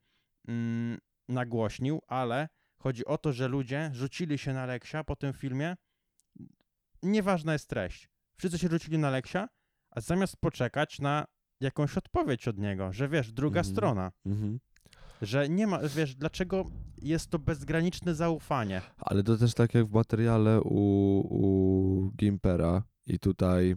mm, 0.49 0.99
nagłośnił, 1.29 2.03
ale 2.07 2.49
chodzi 2.79 3.05
o 3.05 3.19
to, 3.19 3.33
że 3.33 3.49
ludzie 3.49 3.91
rzucili 3.93 4.39
się 4.39 4.53
na 4.53 4.67
Leksia 4.67 5.05
po 5.05 5.17
tym 5.17 5.33
filmie. 5.33 5.77
Nieważna 7.03 7.53
jest 7.53 7.69
treść. 7.69 8.09
Wszyscy 8.37 8.59
się 8.59 8.69
rzucili 8.69 8.99
na 8.99 9.11
Leksia, 9.11 9.49
a 9.91 10.00
zamiast 10.00 10.37
poczekać 10.37 10.99
na 10.99 11.25
jakąś 11.61 11.97
odpowiedź 11.97 12.49
od 12.49 12.59
niego, 12.59 12.93
że 12.93 13.09
wiesz, 13.09 13.33
druga 13.33 13.61
Mhm. 13.61 13.75
strona, 13.75 14.12
Mhm. 14.27 14.61
Że 15.23 15.49
nie 15.49 15.67
ma, 15.67 15.79
wiesz, 15.97 16.15
dlaczego 16.15 16.65
jest 17.03 17.31
to 17.31 17.39
bezgraniczne 17.39 18.15
zaufanie. 18.15 18.83
Ale 18.99 19.23
to 19.23 19.37
też 19.37 19.55
tak 19.55 19.75
jak 19.75 19.87
w 19.87 19.93
materiale 19.93 20.61
u, 20.61 20.81
u 21.31 22.12
Gimpera 22.17 22.83
i 23.07 23.19
tutaj 23.19 23.77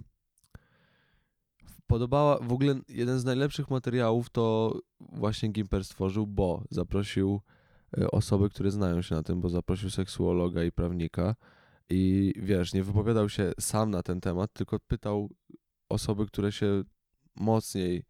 podobała, 1.87 2.39
w 2.39 2.53
ogóle 2.53 2.75
jeden 2.89 3.19
z 3.19 3.25
najlepszych 3.25 3.69
materiałów 3.69 4.29
to 4.29 4.77
właśnie 4.99 5.49
Gimper 5.49 5.85
stworzył, 5.85 6.27
bo 6.27 6.63
zaprosił 6.69 7.41
e, 7.97 8.11
osoby, 8.11 8.49
które 8.49 8.71
znają 8.71 9.01
się 9.01 9.15
na 9.15 9.23
tym, 9.23 9.41
bo 9.41 9.49
zaprosił 9.49 9.89
seksuologa 9.89 10.63
i 10.63 10.71
prawnika 10.71 11.35
i 11.89 12.33
wiesz, 12.35 12.73
nie 12.73 12.83
wypowiadał 12.83 13.29
się 13.29 13.51
sam 13.59 13.91
na 13.91 14.03
ten 14.03 14.21
temat, 14.21 14.53
tylko 14.53 14.79
pytał 14.79 15.29
osoby, 15.89 16.25
które 16.25 16.51
się 16.51 16.83
mocniej 17.35 18.03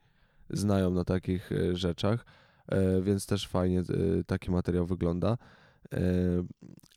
znają 0.49 0.91
na 0.91 1.03
takich 1.03 1.51
e, 1.51 1.75
rzeczach, 1.75 2.25
więc 3.01 3.25
też 3.25 3.47
fajnie 3.47 3.79
e, 3.79 3.83
taki 4.23 4.51
materiał 4.51 4.85
wygląda. 4.85 5.37
E, 5.93 5.99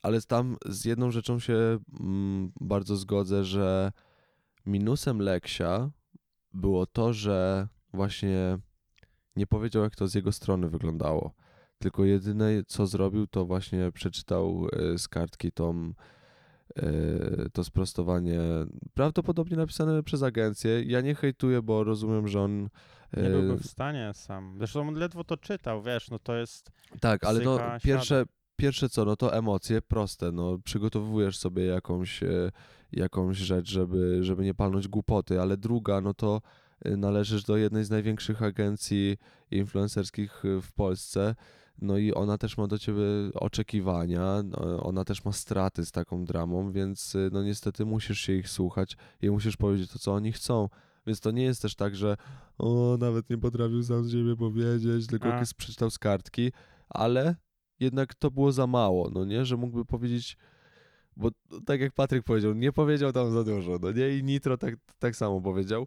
Ale 0.03 0.23
tam 0.23 0.57
z 0.67 0.85
jedną 0.85 1.11
rzeczą 1.11 1.39
się 1.39 1.79
mm, 2.01 2.53
bardzo 2.61 2.97
zgodzę, 2.97 3.45
że 3.45 3.93
minusem 4.67 5.19
Leksia 5.19 5.91
było 6.53 6.87
to, 6.87 7.13
że 7.13 7.69
właśnie 7.95 8.59
nie 9.37 9.47
powiedział, 9.47 9.83
jak 9.83 9.97
to 9.97 10.09
z 10.09 10.15
jego 10.15 10.33
strony 10.33 10.69
wyglądało. 10.69 11.35
Tylko 11.79 12.05
jedyne, 12.05 12.51
co 12.67 12.87
zrobił, 12.87 13.27
to 13.27 13.47
właśnie 13.47 13.93
przeczytał 13.93 14.69
e, 14.73 14.99
z 14.99 15.09
kartki 15.09 15.53
tą, 15.53 15.93
e, 16.77 17.51
to 17.53 17.65
sprostowanie, 17.65 18.41
prawdopodobnie 18.95 19.57
napisane 19.57 20.03
przez 20.03 20.23
agencję. 20.23 20.83
Ja 20.83 21.01
nie 21.01 21.15
hejtuję, 21.15 21.63
bo 21.63 21.85
rozumiem, 21.85 22.29
że 22.29 22.41
on. 22.41 22.69
Nie 23.17 23.23
e, 23.23 23.31
byłby 23.31 23.57
w 23.57 23.67
stanie 23.67 24.11
sam. 24.15 24.55
Zresztą 24.59 24.89
on 24.89 24.95
ledwo 24.95 25.25
to 25.25 25.37
czytał, 25.37 25.83
wiesz, 25.83 26.11
no 26.11 26.19
to 26.19 26.37
jest... 26.37 26.71
Tak, 27.01 27.25
ale 27.25 27.41
no 27.41 27.59
pierwsze, 27.83 28.25
pierwsze 28.57 28.89
co, 28.89 29.05
no 29.05 29.17
to 29.17 29.35
emocje 29.35 29.83
proste, 29.83 30.33
no 30.33 30.59
przygotowujesz 30.65 31.39
sobie 31.39 31.65
jakąś, 31.65 32.23
e, 32.23 32.53
jakąś 32.93 33.37
rzecz, 33.37 33.71
żeby, 33.71 34.25
żeby 34.25 34.45
nie 34.45 34.55
palnąć 34.55 34.89
głupoty, 34.89 35.41
ale 35.41 35.57
druga, 35.57 36.01
no 36.01 36.15
to 36.15 36.43
e, 36.85 36.97
należysz 36.97 37.45
do 37.45 37.57
jednej 37.57 37.85
z 37.85 37.91
największych 37.91 38.43
agencji 38.43 39.17
influencerskich 39.51 40.45
e, 40.45 40.61
w 40.61 40.73
Polsce, 40.73 41.35
no 41.83 41.99
i 41.99 42.15
ona 42.15 42.39
też 42.39 42.59
ma 42.59 42.67
do 42.67 42.79
ciebie 42.79 43.03
oczekiwania, 43.35 44.43
no, 44.45 44.83
ona 44.83 45.05
też 45.05 45.25
ma 45.25 45.33
straty 45.33 45.87
z 45.87 45.93
taką 45.93 46.25
dramą, 46.25 46.73
więc 46.73 47.17
no 47.33 47.43
niestety 47.43 47.85
musisz 47.85 48.21
się 48.21 48.33
ich 48.33 48.49
słuchać 48.49 48.97
i 49.23 49.31
musisz 49.31 49.57
powiedzieć 49.57 49.91
to, 49.91 49.99
co 49.99 50.15
oni 50.15 50.33
chcą. 50.33 50.69
Więc 51.07 51.21
to 51.21 51.31
nie 51.31 51.43
jest 51.43 51.63
też 51.63 51.75
tak, 51.75 51.97
że 51.97 52.17
o, 52.59 52.97
nawet 53.01 53.31
nie 53.31 53.39
potrafił 53.39 53.83
sam 53.83 54.05
z 54.05 54.13
siebie 54.13 54.37
powiedzieć, 54.37 55.07
tylko 55.07 55.35
A. 55.35 55.43
przeczytał 55.57 55.91
z 55.91 55.99
kartki, 55.99 56.53
ale 56.89 57.37
jednak 57.81 58.15
to 58.15 58.31
było 58.31 58.53
za 58.53 58.67
mało, 58.67 59.11
no 59.11 59.25
nie, 59.25 59.45
że 59.45 59.57
mógłby 59.57 59.85
powiedzieć, 59.85 60.37
bo 61.17 61.31
tak 61.67 61.81
jak 61.81 61.93
Patryk 61.93 62.25
powiedział, 62.25 62.55
nie 62.55 62.73
powiedział 62.73 63.13
tam 63.13 63.33
za 63.33 63.45
dużo, 63.45 63.79
no 63.83 63.93
nie, 63.93 64.17
i 64.19 64.25
Nitro 64.25 64.59
tak, 64.59 64.75
tak 64.99 65.17
samo 65.17 65.41
powiedział. 65.41 65.87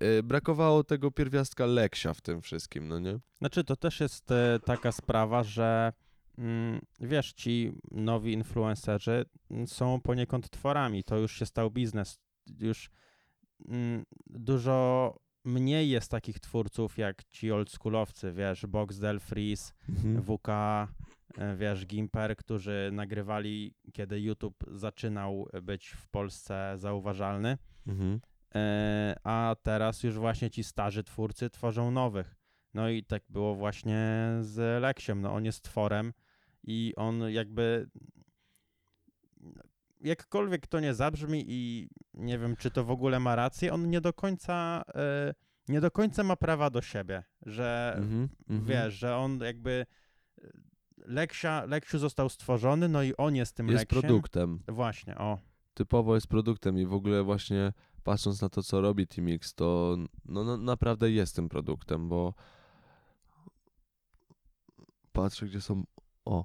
Yy, 0.00 0.22
brakowało 0.22 0.84
tego 0.84 1.10
pierwiastka 1.10 1.66
Leksia 1.66 2.14
w 2.14 2.20
tym 2.20 2.42
wszystkim, 2.42 2.88
no 2.88 2.98
nie? 2.98 3.18
Znaczy, 3.38 3.64
to 3.64 3.76
też 3.76 4.00
jest 4.00 4.30
e, 4.30 4.58
taka 4.64 4.92
sprawa, 4.92 5.42
że 5.42 5.92
mm, 6.38 6.80
wiesz, 7.00 7.32
ci 7.32 7.72
nowi 7.90 8.32
influencerzy 8.32 9.24
mm, 9.50 9.66
są 9.66 10.00
poniekąd 10.00 10.50
tworami. 10.50 11.04
To 11.04 11.18
już 11.18 11.38
się 11.38 11.46
stał 11.46 11.70
biznes. 11.70 12.18
Już 12.58 12.90
dużo 14.26 15.16
mniej 15.44 15.90
jest 15.90 16.10
takich 16.10 16.40
twórców 16.40 16.98
jak 16.98 17.24
ci 17.24 17.52
oldschoolowcy, 17.52 18.32
wiesz, 18.32 18.66
Boxdel, 18.66 19.20
Freeze, 19.20 19.72
Mhm. 19.88 20.22
WK, 20.22 20.48
e, 20.48 21.56
wiesz, 21.56 21.86
Gimper, 21.86 22.36
którzy 22.36 22.90
nagrywali, 22.92 23.74
kiedy 23.92 24.20
YouTube 24.20 24.64
zaczynał 24.70 25.48
być 25.62 25.88
w 25.88 26.08
Polsce 26.08 26.72
zauważalny. 26.76 27.58
Mhm. 27.86 28.20
E, 28.54 29.16
a 29.24 29.56
teraz 29.62 30.02
już 30.02 30.18
właśnie 30.18 30.50
ci 30.50 30.64
starzy 30.64 31.04
twórcy 31.04 31.50
tworzą 31.50 31.90
nowych. 31.90 32.36
No 32.74 32.88
i 32.88 33.04
tak 33.04 33.22
było 33.28 33.54
właśnie 33.54 34.28
z 34.40 34.82
Leksiem. 34.82 35.20
No 35.20 35.32
on 35.34 35.44
jest 35.44 35.62
tworem 35.64 36.12
i 36.64 36.92
on 36.96 37.30
jakby 37.30 37.90
jakkolwiek 40.00 40.66
to 40.66 40.80
nie 40.80 40.94
zabrzmi 40.94 41.44
i 41.48 41.88
nie 42.14 42.38
wiem, 42.38 42.56
czy 42.56 42.70
to 42.70 42.84
w 42.84 42.90
ogóle 42.90 43.20
ma 43.20 43.36
rację, 43.36 43.72
on 43.72 43.90
nie 43.90 44.00
do 44.00 44.12
końca, 44.12 44.82
e, 44.94 45.34
nie 45.68 45.80
do 45.80 45.90
końca 45.90 46.22
ma 46.24 46.36
prawa 46.36 46.70
do 46.70 46.82
siebie, 46.82 47.22
że 47.46 47.94
Mhm, 47.96 48.28
mhm. 48.48 48.64
wiesz, 48.68 48.94
że 48.94 49.16
on 49.16 49.40
jakby 49.40 49.86
e, 50.38 50.48
Leksia, 50.96 51.64
Leksiu 51.64 51.98
został 51.98 52.28
stworzony, 52.28 52.88
no 52.88 53.02
i 53.02 53.14
on 53.16 53.36
jest 53.36 53.56
tym 53.56 53.68
Jest 53.68 53.80
Leksiem. 53.80 54.00
produktem. 54.02 54.62
Właśnie, 54.68 55.18
o. 55.18 55.38
Typowo 55.74 56.14
jest 56.14 56.26
produktem 56.26 56.78
i 56.78 56.86
w 56.86 56.92
ogóle 56.92 57.22
właśnie 57.22 57.72
patrząc 58.02 58.42
na 58.42 58.48
to, 58.48 58.62
co 58.62 58.80
robi 58.80 59.06
Team 59.06 59.28
X, 59.28 59.54
to 59.54 59.96
no, 60.24 60.44
no 60.44 60.56
naprawdę 60.56 61.10
jest 61.10 61.36
tym 61.36 61.48
produktem, 61.48 62.08
bo 62.08 62.34
patrzę, 65.12 65.46
gdzie 65.46 65.60
są... 65.60 65.84
O! 66.24 66.44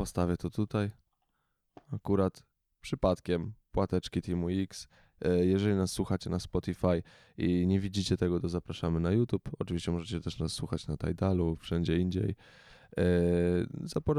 Postawię 0.00 0.36
to 0.36 0.50
tutaj. 0.50 0.90
Akurat 1.92 2.42
przypadkiem 2.80 3.52
płateczki 3.72 4.22
Teamu 4.22 4.48
X. 4.50 4.88
E, 5.20 5.46
Jeżeli 5.46 5.74
nas 5.74 5.92
słuchacie 5.92 6.30
na 6.30 6.38
Spotify 6.38 7.02
i 7.36 7.66
nie 7.66 7.80
widzicie 7.80 8.16
tego, 8.16 8.40
to 8.40 8.48
zapraszamy 8.48 9.00
na 9.00 9.12
YouTube. 9.12 9.48
Oczywiście 9.58 9.92
możecie 9.92 10.20
też 10.20 10.38
nas 10.38 10.52
słuchać 10.52 10.86
na 10.86 10.96
Tidalu, 10.96 11.56
wszędzie 11.56 11.98
indziej. 11.98 12.34
E, 12.98 13.04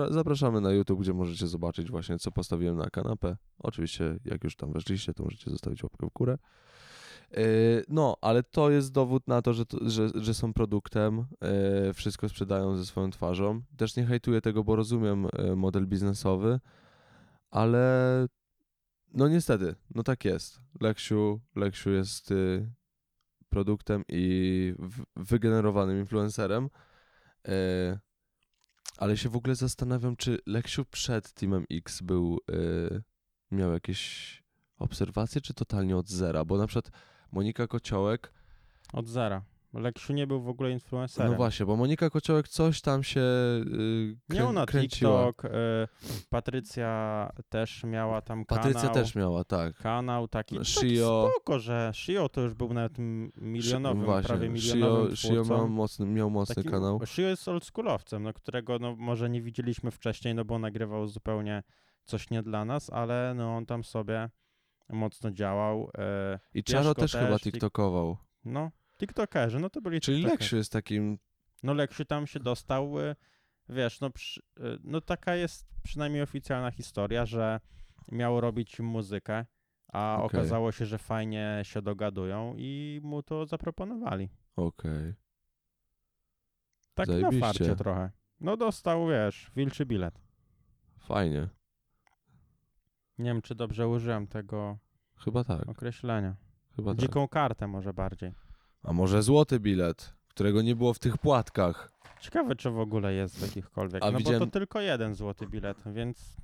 Zapraszamy 0.09 0.61
na 0.61 0.71
YouTube, 0.71 0.99
gdzie 0.99 1.13
możecie 1.13 1.47
zobaczyć 1.47 1.91
właśnie, 1.91 2.19
co 2.19 2.31
postawiłem 2.31 2.77
na 2.77 2.89
kanapę. 2.89 3.37
Oczywiście, 3.59 4.19
jak 4.25 4.43
już 4.43 4.55
tam 4.55 4.73
weszliście, 4.73 5.13
to 5.13 5.23
możecie 5.23 5.51
zostawić 5.51 5.83
łapkę 5.83 6.07
w 6.07 6.13
górę. 6.13 6.37
E, 7.31 7.41
No, 7.87 8.17
ale 8.21 8.43
to 8.43 8.69
jest 8.71 8.91
dowód 8.91 9.27
na 9.27 9.41
to, 9.41 9.53
że, 9.53 9.65
to, 9.65 9.77
że, 9.89 10.09
że 10.15 10.33
są 10.33 10.53
produktem, 10.53 11.25
e, 11.41 11.93
wszystko 11.93 12.29
sprzedają 12.29 12.77
ze 12.77 12.85
swoją 12.85 13.11
twarzą. 13.11 13.61
Też 13.77 13.95
nie 13.95 14.05
hejtuję 14.05 14.41
tego, 14.41 14.63
bo 14.63 14.75
rozumiem 14.75 15.27
e, 15.33 15.55
model 15.55 15.87
biznesowy, 15.87 16.59
ale 17.51 18.27
no 19.13 19.27
niestety, 19.27 19.75
no 19.95 20.03
tak 20.03 20.25
jest. 20.25 20.59
Leksiu, 20.81 21.41
Leksiu 21.55 21.89
jest 21.89 22.33
produktem 23.49 24.03
i 24.07 24.73
wygenerowanym 25.15 25.99
influencerem. 25.99 26.69
Ale 28.97 29.17
się 29.17 29.29
w 29.29 29.35
ogóle 29.35 29.55
zastanawiam, 29.55 30.15
czy 30.15 30.37
Leksiu 30.45 30.85
przed 30.85 31.33
Teamem 31.33 31.65
X 31.71 32.01
był, 32.01 32.39
miał 33.51 33.71
jakieś 33.71 34.43
obserwacje, 34.77 35.41
czy 35.41 35.53
totalnie 35.53 35.97
od 35.97 36.09
zera? 36.09 36.45
Bo 36.45 36.57
na 36.57 36.67
przykład 36.67 36.91
Monika 37.31 37.67
Kociołek, 37.67 38.33
Od 38.93 39.07
zera. 39.07 39.41
Leksiu 39.73 40.13
nie 40.13 40.27
był 40.27 40.41
w 40.41 40.47
ogóle 40.49 40.71
influencerem. 40.71 41.31
no 41.31 41.37
właśnie, 41.37 41.65
bo 41.65 41.75
Monika 41.75 42.09
Kociołek 42.09 42.47
coś 42.47 42.81
tam 42.81 43.03
się 43.03 43.21
y, 43.21 44.17
krę, 44.29 44.39
Miał 44.39 44.53
na 44.53 44.65
kręciła. 44.65 45.25
TikTok, 45.27 45.45
y, 45.45 45.49
Patrycja 46.29 47.29
też 47.49 47.83
miała 47.83 48.21
tam 48.21 48.45
Patrycja 48.45 48.81
kanał. 48.81 48.93
też 48.95 49.15
miała, 49.15 49.43
tak. 49.43 49.75
Kanał 49.75 50.27
taki, 50.27 50.65
Shio. 50.65 51.29
spoko, 51.31 51.59
że 51.59 51.91
Shio 51.93 52.29
to 52.29 52.41
już 52.41 52.53
był 52.53 52.73
nawet 52.73 52.93
milionowym, 53.37 54.03
Właśnie, 54.05 54.27
prawie 54.27 54.57
Shio, 54.59 54.75
milionowym 54.75 55.15
Shio 55.15 55.29
twórcą. 55.43 55.57
miał 55.57 55.69
mocny, 55.69 56.05
miał 56.05 56.29
mocny 56.29 56.55
Takim- 56.55 56.71
kanał. 56.71 56.99
Shio 57.05 57.21
jest 57.27 57.47
oldschoolowcem, 57.47 58.23
no, 58.23 58.33
którego 58.33 58.79
no, 58.79 58.95
może 58.95 59.29
nie 59.29 59.41
widzieliśmy 59.41 59.91
wcześniej, 59.91 60.35
no 60.35 60.45
bo 60.45 60.59
nagrywał 60.59 61.07
zupełnie 61.07 61.63
coś 62.05 62.29
nie 62.29 62.43
dla 62.43 62.65
nas, 62.65 62.89
ale 62.89 63.33
no 63.37 63.55
on 63.57 63.65
tam 63.65 63.83
sobie 63.83 64.29
mocno 64.91 65.31
działał. 65.31 65.91
E, 65.97 66.39
I 66.53 66.63
Czaro 66.63 66.95
też, 66.95 67.11
chyba 67.11 67.27
też, 67.27 67.41
tik- 67.41 67.51
tiktokował. 67.51 68.17
no, 68.45 68.71
tiktokerzy, 68.97 69.59
no 69.59 69.69
to 69.69 69.81
byli 69.81 70.01
Czyli 70.01 70.17
tiktokerzy. 70.17 70.41
Leksiu 70.43 70.57
jest 70.57 70.71
takim 70.71 71.17
No 71.63 71.73
Leksiu 71.73 72.05
tam 72.05 72.27
się 72.27 72.39
dostał, 72.39 72.99
y, 72.99 73.15
wiesz, 73.69 74.01
no, 74.01 74.09
przy, 74.09 74.41
y, 74.59 74.77
no 74.83 75.01
taka 75.01 75.35
jest 75.35 75.65
przynajmniej 75.83 76.21
oficjalna 76.21 76.71
historia, 76.71 77.25
że 77.25 77.59
miał 78.11 78.41
robić 78.41 78.79
muzykę, 78.79 79.45
a 79.93 80.15
Okej. 80.21 80.25
okazało 80.39 80.71
się, 80.71 80.85
że 80.85 80.97
fajnie 80.97 81.59
się 81.63 81.81
dogadują 81.81 82.53
i 82.57 82.99
mu 83.03 83.23
to 83.23 83.45
zaproponowali. 83.45 84.29
Okej. 84.55 85.13
Tak 86.93 87.07
na 87.07 87.13
Zajebiście. 87.13 87.39
farcie 87.45 87.75
trochę. 87.75 88.11
No 88.39 88.57
dostał, 88.57 89.07
wiesz, 89.07 89.51
wilczy 89.55 89.85
bilet. 89.85 90.21
Fajnie. 90.99 91.49
Nie 93.21 93.29
wiem, 93.29 93.41
czy 93.41 93.55
dobrze 93.55 93.87
użyłem 93.87 94.27
tego 94.27 94.77
Chyba 95.17 95.43
tak. 95.43 95.69
określenia. 95.69 96.35
Chyba 96.75 96.91
tak. 96.91 97.01
Dziką 97.01 97.27
kartę 97.27 97.67
może 97.67 97.93
bardziej. 97.93 98.33
A 98.83 98.93
może 98.93 99.23
złoty 99.23 99.59
bilet, 99.59 100.13
którego 100.27 100.61
nie 100.61 100.75
było 100.75 100.93
w 100.93 100.99
tych 100.99 101.17
płatkach. 101.17 101.91
Ciekawe, 102.19 102.55
czy 102.55 102.69
w 102.71 102.79
ogóle 102.79 103.13
jest 103.13 103.37
w 103.37 103.41
jakichkolwiek. 103.41 104.03
A 104.03 104.05
no 104.05 104.11
bo 104.11 104.17
widziałem- 104.17 104.39
to 104.39 104.47
tylko 104.47 104.81
jeden 104.81 105.15
złoty 105.15 105.47
bilet, 105.47 105.83
więc 105.85 106.37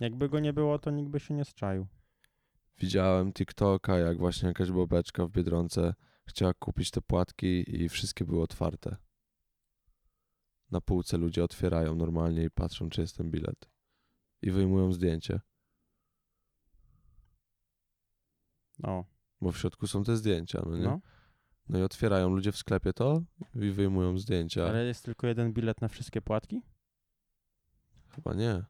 jakby 0.00 0.28
go 0.28 0.40
nie 0.40 0.52
było, 0.52 0.78
to 0.78 0.90
nikt 0.90 1.10
by 1.10 1.20
się 1.20 1.34
nie 1.34 1.44
strzaił. 1.44 1.86
Widziałem 2.78 3.32
TikToka, 3.32 3.98
jak 3.98 4.18
właśnie 4.18 4.48
jakaś 4.48 4.70
bobeczka 4.70 5.26
w 5.26 5.30
Biedronce 5.30 5.94
chciała 6.26 6.54
kupić 6.54 6.90
te 6.90 7.00
płatki 7.02 7.82
i 7.82 7.88
wszystkie 7.88 8.24
były 8.24 8.42
otwarte. 8.42 8.96
Na 10.70 10.80
półce 10.80 11.16
ludzie 11.18 11.44
otwierają 11.44 11.94
normalnie 11.94 12.44
i 12.44 12.50
patrzą, 12.50 12.90
czy 12.90 13.00
jest 13.00 13.16
ten 13.16 13.30
bilet. 13.30 13.68
I 14.42 14.50
wyjmują 14.50 14.92
zdjęcie, 14.92 15.40
No, 18.78 19.04
bo 19.40 19.52
w 19.52 19.58
środku 19.58 19.86
są 19.86 20.04
te 20.04 20.16
zdjęcia, 20.16 20.62
no 20.66 20.76
nie? 20.76 20.84
no. 20.84 21.00
No 21.68 21.78
i 21.78 21.82
otwierają 21.82 22.30
ludzie 22.30 22.52
w 22.52 22.56
sklepie 22.56 22.92
to 22.92 23.22
i 23.54 23.70
wyjmują 23.70 24.18
zdjęcia. 24.18 24.66
Ale 24.66 24.84
jest 24.84 25.04
tylko 25.04 25.26
jeden 25.26 25.52
bilet 25.52 25.80
na 25.80 25.88
wszystkie 25.88 26.22
płatki? 26.22 26.62
Chyba 28.08 28.34
nie. 28.34 28.64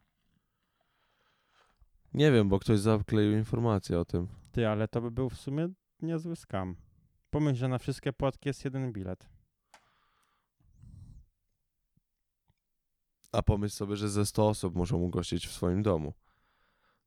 Nie 2.14 2.32
wiem, 2.32 2.48
bo 2.48 2.58
ktoś 2.58 2.78
zakleił 2.80 3.32
informację 3.32 4.00
o 4.00 4.04
tym. 4.04 4.28
Ty, 4.52 4.68
ale 4.68 4.88
to 4.88 5.00
by 5.00 5.10
był 5.10 5.30
w 5.30 5.36
sumie 5.36 5.68
niezły 6.02 6.36
skam. 6.36 6.76
Pomyśl, 7.30 7.58
że 7.58 7.68
na 7.68 7.78
wszystkie 7.78 8.12
płatki 8.12 8.48
jest 8.48 8.64
jeden 8.64 8.92
bilet. 8.92 9.28
A 13.32 13.42
pomyśl 13.42 13.74
sobie, 13.74 13.96
że 13.96 14.08
ze 14.08 14.26
100 14.26 14.48
osób 14.48 14.74
muszą 14.74 14.96
ugościć 14.96 15.46
w 15.46 15.52
swoim 15.52 15.82
domu. 15.82 16.12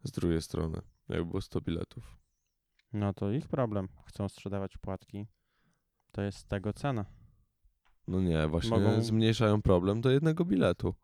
Z 0.03 0.11
drugiej 0.11 0.41
strony, 0.41 0.81
jakby 1.09 1.25
było 1.25 1.41
100 1.41 1.61
biletów. 1.61 2.17
No 2.93 3.13
to 3.13 3.31
ich 3.31 3.47
problem. 3.47 3.87
Chcą 4.05 4.29
sprzedawać 4.29 4.77
płatki. 4.77 5.27
To 6.11 6.21
jest 6.21 6.47
tego 6.47 6.73
cena. 6.73 7.05
No 8.07 8.21
nie, 8.21 8.47
właśnie 8.47 8.69
Mogą- 8.69 9.01
zmniejszają 9.01 9.61
problem 9.61 10.01
do 10.01 10.09
jednego 10.11 10.45
biletu. 10.45 10.95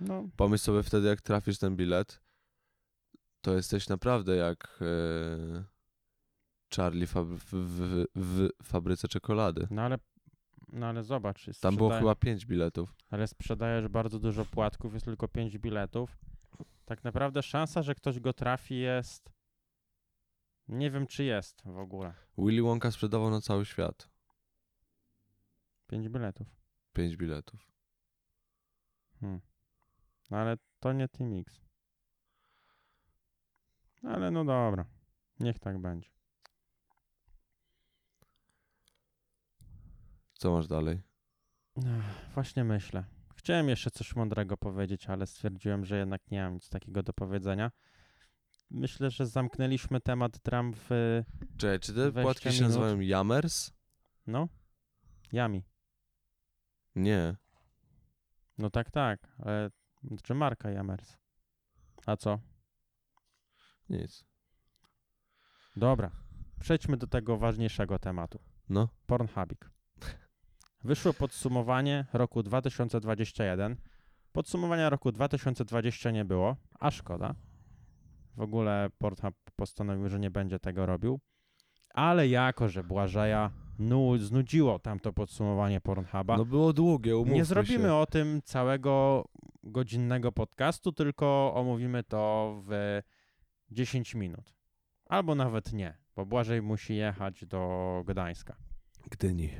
No, 0.00 0.28
Pomyśl 0.36 0.64
sobie 0.64 0.82
wtedy, 0.82 1.08
jak 1.08 1.20
trafisz 1.20 1.58
ten 1.58 1.76
bilet, 1.76 2.20
to 3.40 3.54
jesteś 3.54 3.88
naprawdę 3.88 4.36
jak 4.36 4.78
e, 4.80 5.64
Charlie 6.76 7.06
fab- 7.06 7.36
w, 7.36 7.54
w, 7.54 8.06
w 8.14 8.48
fabryce 8.62 9.08
czekolady. 9.08 9.66
no 9.70 9.82
ale, 9.82 9.98
no 10.72 10.86
ale 10.86 11.02
zobacz. 11.02 11.46
Tam 11.60 11.76
było 11.76 11.90
chyba 11.90 12.14
5 12.14 12.46
biletów. 12.46 12.94
Ale 13.10 13.26
sprzedajesz 13.26 13.88
bardzo 13.88 14.18
dużo 14.18 14.44
płatków, 14.44 14.94
jest 14.94 15.06
tylko 15.06 15.28
5 15.28 15.58
biletów. 15.58 16.18
Tak 16.84 17.04
naprawdę 17.04 17.42
szansa, 17.42 17.82
że 17.82 17.94
ktoś 17.94 18.20
go 18.20 18.32
trafi 18.32 18.78
jest... 18.78 19.32
Nie 20.68 20.90
wiem, 20.90 21.06
czy 21.06 21.24
jest 21.24 21.62
w 21.64 21.78
ogóle. 21.78 22.14
Willy 22.38 22.62
Wonka 22.62 22.90
sprzedawał 22.90 23.30
na 23.30 23.40
cały 23.40 23.64
świat 23.64 24.08
5 25.86 26.08
biletów. 26.08 26.46
5 26.92 27.16
biletów. 27.16 27.72
Hmm. 29.20 29.40
No 30.30 30.36
ale 30.36 30.56
to 30.80 30.92
nie 30.92 31.08
Team 31.08 31.40
X. 31.40 31.60
Ale 34.02 34.30
no 34.30 34.44
dobra. 34.44 34.84
Niech 35.40 35.58
tak 35.58 35.78
będzie. 35.78 36.10
Co 40.32 40.52
masz 40.52 40.66
dalej? 40.66 41.02
Właśnie 42.34 42.64
myślę. 42.64 43.04
Chciałem 43.42 43.68
jeszcze 43.68 43.90
coś 43.90 44.16
mądrego 44.16 44.56
powiedzieć, 44.56 45.06
ale 45.06 45.26
stwierdziłem, 45.26 45.84
że 45.84 45.98
jednak 45.98 46.30
nie 46.30 46.42
mam 46.42 46.54
nic 46.54 46.68
takiego 46.68 47.02
do 47.02 47.12
powiedzenia. 47.12 47.70
Myślę, 48.70 49.10
że 49.10 49.26
zamknęliśmy 49.26 50.00
temat 50.00 50.38
dram 50.38 50.72
w... 50.74 50.88
Czekaj, 51.56 51.80
czy 51.80 51.94
te 51.94 52.10
20 52.10 52.22
płatki 52.22 52.42
się 52.42 52.50
minut. 52.50 52.68
nazywają 52.68 53.00
Jammers? 53.00 53.72
No? 54.26 54.48
Yami. 55.32 55.64
Nie. 56.94 57.36
No 58.58 58.70
tak, 58.70 58.90
tak. 58.90 59.28
Ale 59.38 59.70
czy 60.22 60.34
marka 60.34 60.70
Jamers? 60.70 61.16
A 62.06 62.16
co? 62.16 62.38
Nic. 63.88 64.24
Dobra. 65.76 66.10
Przejdźmy 66.60 66.96
do 66.96 67.06
tego 67.06 67.38
ważniejszego 67.38 67.98
tematu. 67.98 68.40
No. 68.68 68.88
Pornhubik. 69.06 69.70
Wyszło 70.84 71.12
podsumowanie 71.12 72.06
roku 72.12 72.42
2021. 72.42 73.76
Podsumowania 74.32 74.90
roku 74.90 75.12
2020 75.12 76.10
nie 76.10 76.24
było, 76.24 76.56
a 76.80 76.90
szkoda. 76.90 77.34
W 78.36 78.40
ogóle 78.40 78.88
Pornhub 78.98 79.34
postanowił, 79.56 80.08
że 80.08 80.20
nie 80.20 80.30
będzie 80.30 80.58
tego 80.58 80.86
robił. 80.86 81.20
Ale 81.94 82.28
jako, 82.28 82.68
że 82.68 82.84
Błażeja 82.84 83.50
nu, 83.78 84.18
znudziło 84.18 84.78
tamto 84.78 85.12
podsumowanie 85.12 85.80
Pornhuba. 85.80 86.36
No 86.36 86.44
było 86.44 86.72
długie, 86.72 87.16
umówmy 87.16 87.34
Nie 87.34 87.44
zrobimy 87.44 87.84
się. 87.84 87.94
o 87.94 88.06
tym 88.06 88.40
całego 88.44 89.24
godzinnego 89.62 90.32
podcastu, 90.32 90.92
tylko 90.92 91.52
omówimy 91.54 92.02
to 92.04 92.54
w 92.66 93.00
10 93.70 94.14
minut. 94.14 94.54
Albo 95.06 95.34
nawet 95.34 95.72
nie, 95.72 95.98
bo 96.16 96.26
Błażej 96.26 96.62
musi 96.62 96.96
jechać 96.96 97.44
do 97.46 98.02
Gdańska. 98.06 98.56
Gdyni. 99.10 99.50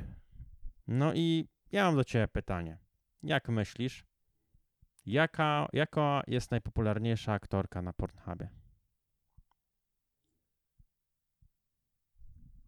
No 0.87 1.13
i 1.13 1.47
ja 1.71 1.85
mam 1.85 1.95
do 1.95 2.03
ciebie 2.03 2.27
pytanie. 2.27 2.77
Jak 3.23 3.49
myślisz, 3.49 4.05
jaka, 5.05 5.67
jaka 5.73 6.21
jest 6.27 6.51
najpopularniejsza 6.51 7.33
aktorka 7.33 7.81
na 7.81 7.93
Pornhubie? 7.93 8.49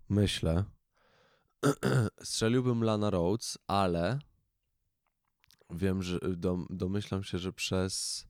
Myślę. 0.10 0.64
Strzeliłbym 2.24 2.84
Lana 2.84 3.10
Rhodes, 3.10 3.58
ale 3.68 4.20
wiem, 5.70 6.04
że 6.04 6.20
dom, 6.38 6.68
domyślam 6.70 7.24
się, 7.24 7.38
że 7.38 7.54
przez, 7.54 8.28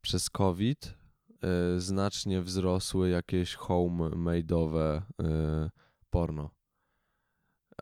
przez 0.00 0.30
COVID 0.30 0.94
y, 1.76 1.80
znacznie 1.80 2.42
wzrosły 2.42 3.08
jakieś 3.10 3.56
homemade'owe 3.56 5.02
y, 5.02 5.70
porno. 6.10 6.50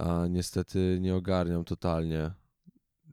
A 0.01 0.27
niestety 0.27 0.99
nie 1.01 1.17
ogarniam 1.17 1.65
totalnie 1.65 2.31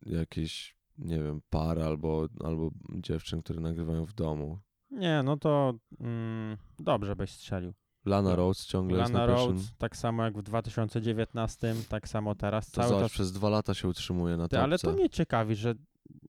jakiejś, 0.05 0.75
nie 0.97 1.23
wiem, 1.23 1.41
par 1.49 1.79
albo, 1.79 2.27
albo 2.43 2.69
dziewczyn, 2.95 3.41
które 3.41 3.59
nagrywają 3.59 4.05
w 4.05 4.13
domu. 4.13 4.59
Nie, 4.91 5.23
no 5.23 5.37
to 5.37 5.73
mm, 5.99 6.57
dobrze 6.79 7.15
byś 7.15 7.31
strzelił. 7.31 7.73
Lana. 8.05 8.35
Rhodes 8.35 8.65
ciągle 8.65 8.97
jest 8.99 9.13
Lana 9.13 9.25
na 9.27 9.33
pierwszym. 9.33 9.51
Rhodes, 9.55 9.71
tak 9.77 9.97
samo 9.97 10.23
jak 10.23 10.37
w 10.37 10.41
2019, 10.41 11.75
tak 11.89 12.07
samo 12.09 12.35
teraz, 12.35 12.71
To 12.71 12.81
cały 12.81 13.01
czas. 13.01 13.11
przez 13.11 13.31
dwa 13.31 13.49
lata 13.49 13.73
się 13.73 13.87
utrzymuje 13.87 14.37
na 14.37 14.43
Ty, 14.43 14.49
topce. 14.49 14.63
ale 14.63 14.79
to 14.79 14.91
mnie 14.93 15.09
ciekawi, 15.09 15.55
że 15.55 15.75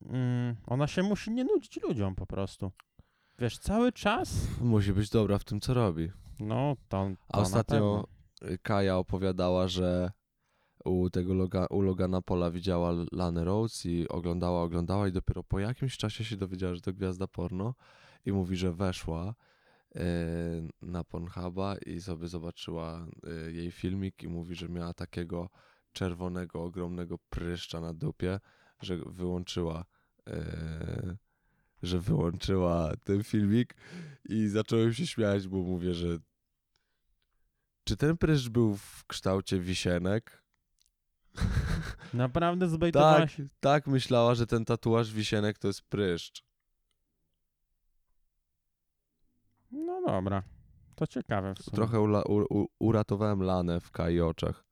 mm, 0.03 0.57
ona 0.67 0.87
się 0.87 1.03
musi 1.03 1.31
nie 1.31 1.45
nudzić 1.45 1.81
ludziom 1.83 2.15
po 2.15 2.27
prostu. 2.27 2.73
Wiesz, 3.39 3.59
cały 3.59 3.93
czas, 3.93 4.47
Musi 4.61 4.93
być 4.93 5.11
dobra 5.11 5.39
w 5.39 5.45
tym, 5.45 5.61
co 5.61 5.75
robi. 5.75 6.11
no 6.41 6.77
to, 6.89 6.89
to 6.89 7.07
A 7.33 7.37
na 7.37 7.43
ostatnio 7.43 8.05
Kaja 8.63 8.97
opowiadała, 8.97 9.69
że 9.69 10.11
u 10.89 11.11
tego 11.11 11.35
Loga, 11.35 11.67
u 11.71 11.81
Logana 11.81 12.23
Pola 12.23 12.51
widziała 12.51 12.93
Lanę 13.13 13.45
Rhodes 13.45 13.87
i 13.87 14.09
oglądała, 14.09 14.63
oglądała 14.63 15.09
i 15.09 15.13
dopiero 15.13 15.43
po 15.43 15.59
jakimś 15.59 15.97
czasie 15.97 16.25
się 16.25 16.37
dowiedziała, 16.37 16.75
że 16.75 16.81
to 16.81 16.93
gwiazda 16.93 17.27
porno 17.27 17.75
i 18.27 18.33
mówi, 18.33 18.57
że 18.57 18.73
weszła 18.73 19.35
y, 19.97 20.01
na 20.83 21.05
Pornhuba 21.05 21.77
i 21.77 22.01
sobie 22.01 22.29
zobaczyła 22.29 23.07
y, 23.49 23.53
jej 23.53 23.71
filmik 23.71 24.23
i 24.23 24.29
mówi, 24.29 24.55
że 24.55 24.69
miała 24.69 24.95
takiego 24.95 25.51
czerwonego, 25.93 26.63
ogromnego 26.63 27.19
pryszcza 27.31 27.81
na 27.81 27.95
dupie, 27.95 28.41
że 28.81 28.97
wyłączyła 28.97 29.85
y, 30.29 31.17
że 31.83 32.01
wyłączyła 32.01 32.93
ten 33.05 33.25
filmik 33.25 33.75
i 34.29 34.49
zacząłem 34.49 34.95
się 34.95 35.07
śmiać, 35.07 35.49
bo 35.49 35.57
mówię, 35.57 35.95
że 35.95 36.19
czy 37.85 37.97
ten 37.97 38.17
pryszcz 38.17 38.49
był 38.49 38.77
w 38.77 39.05
kształcie 39.07 39.61
wisienek? 39.61 40.43
Naprawdę 42.15 42.69
zbejtowałaś? 42.69 43.37
Tak, 43.37 43.47
tak 43.61 43.87
myślała, 43.87 44.35
że 44.35 44.47
ten 44.47 44.65
tatuaż 44.65 45.13
wisienek 45.13 45.59
to 45.59 45.69
jest 45.69 45.83
pryszcz. 45.83 46.45
No 49.71 50.03
dobra, 50.07 50.43
to 50.95 51.07
ciekawe 51.07 51.55
w 51.55 51.59
sumie. 51.59 51.75
Trochę 51.75 52.01
ula, 52.01 52.23
u, 52.23 52.61
u, 52.61 52.67
uratowałem 52.79 53.43
Lanę 53.43 53.81
w 53.81 53.91
Kai 53.91 54.21
oczach. 54.21 54.65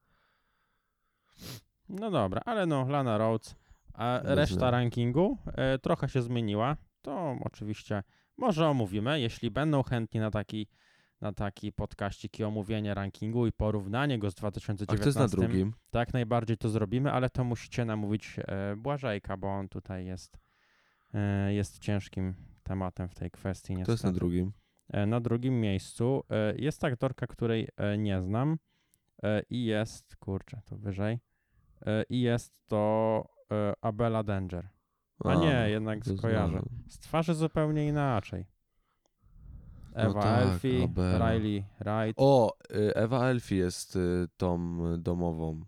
No 1.89 2.11
dobra, 2.11 2.41
ale 2.45 2.67
no, 2.67 2.89
Lana 2.89 3.19
Rhodes, 3.19 3.55
a 3.95 4.21
reszta 4.23 4.71
rankingu 4.71 5.39
e, 5.47 5.79
trochę 5.79 6.09
się 6.09 6.23
zmieniła. 6.23 6.77
To 7.03 7.37
oczywiście 7.41 8.03
może 8.37 8.69
omówimy, 8.69 9.21
jeśli 9.21 9.51
będą 9.51 9.83
chętni 9.83 10.21
na 10.21 10.31
taki, 10.31 10.69
na 11.21 11.33
taki 11.33 11.73
podkaścik 11.73 12.39
i 12.41 12.45
omówienie 12.45 12.95
rankingu 12.95 13.47
i 13.47 13.53
porównanie 13.53 14.19
go 14.19 14.31
z 14.31 14.35
A 14.35 14.37
kto 14.37 14.41
2019. 14.51 15.07
jest 15.09 15.19
na 15.19 15.29
drugim? 15.41 15.73
Tak, 15.91 16.13
najbardziej 16.13 16.57
to 16.57 16.69
zrobimy, 16.69 17.13
ale 17.13 17.31
to 17.31 17.45
musicie 17.45 17.85
namówić 17.85 18.37
e, 18.39 18.77
Błażejka, 18.77 19.37
bo 19.37 19.49
on 19.49 19.69
tutaj 19.69 20.07
jest, 20.07 20.39
e, 21.15 21.55
jest 21.55 21.79
ciężkim 21.79 22.35
tematem 22.63 23.09
w 23.09 23.15
tej 23.15 23.31
kwestii. 23.31 23.73
Kto 23.75 23.81
jest 23.81 23.89
na 23.89 23.93
niestety. 24.11 24.13
drugim? 24.13 24.53
E, 24.93 25.07
Na 25.07 25.21
drugim 25.21 25.61
miejscu 25.61 26.23
jest 26.57 26.85
aktorka, 26.85 27.27
której 27.27 27.69
nie 27.99 28.23
znam 28.23 28.59
i 29.51 29.65
jest, 29.65 30.17
kurczę, 30.17 30.61
to 30.65 30.77
wyżej, 30.77 31.19
i 32.09 32.21
jest 32.21 32.67
to 32.67 33.25
Abela 33.81 34.23
Danger. 34.23 34.69
A 35.25 35.35
nie, 35.35 35.67
jednak 35.71 36.05
to 36.05 36.17
skojarzę. 36.17 36.63
Z 36.89 36.99
twarzy 36.99 37.35
zupełnie 37.35 37.89
inaczej. 37.89 38.47
Ewa 39.97 40.23
tak, 40.23 40.43
Elfie, 40.43 40.85
Abela. 40.85 41.33
Riley 41.33 41.65
Wright, 41.81 42.15
O, 42.17 42.57
y, 42.71 42.95
Ewa 42.95 43.27
Elfie 43.31 43.57
jest 43.57 43.97
y, 43.97 44.27
tą 44.37 44.79
y, 44.95 44.99
domową. 44.99 45.61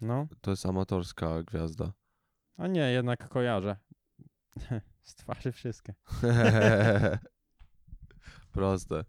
no. 0.00 0.26
To 0.40 0.50
jest 0.50 0.66
amatorska 0.66 1.42
gwiazda. 1.42 1.92
A 2.56 2.66
nie, 2.66 2.80
jednak 2.90 3.28
kojarzę. 3.28 3.76
Z 5.02 5.14
twarzy 5.14 5.52
wszystkie. 5.52 5.94
Proste. 8.52 9.04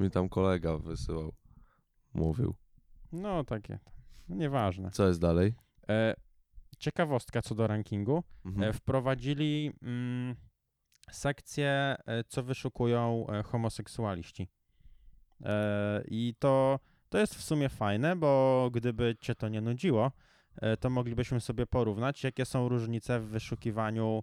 Mi 0.00 0.10
tam 0.10 0.28
kolega 0.28 0.78
wysyłał. 0.78 1.32
Mówił. 2.14 2.54
No, 3.12 3.44
takie. 3.44 3.78
No, 4.28 4.36
nieważne. 4.36 4.90
Co 4.90 5.06
jest 5.08 5.20
dalej? 5.20 5.54
E, 5.88 6.14
ciekawostka 6.78 7.42
co 7.42 7.54
do 7.54 7.66
rankingu. 7.66 8.22
Mhm. 8.44 8.70
E, 8.70 8.72
wprowadzili 8.72 9.72
mm, 9.82 10.36
sekcję, 11.12 11.96
e, 12.06 12.24
co 12.24 12.42
wyszukują 12.42 13.26
e, 13.28 13.42
homoseksualiści. 13.42 14.48
E, 15.44 16.02
I 16.08 16.34
to, 16.38 16.80
to 17.08 17.18
jest 17.18 17.34
w 17.34 17.42
sumie 17.42 17.68
fajne, 17.68 18.16
bo 18.16 18.70
gdyby 18.72 19.16
cię 19.20 19.34
to 19.34 19.48
nie 19.48 19.60
nudziło, 19.60 20.12
to 20.80 20.90
moglibyśmy 20.90 21.40
sobie 21.40 21.66
porównać, 21.66 22.24
jakie 22.24 22.44
są 22.44 22.68
różnice 22.68 23.20
w 23.20 23.28
wyszukiwaniu, 23.28 24.22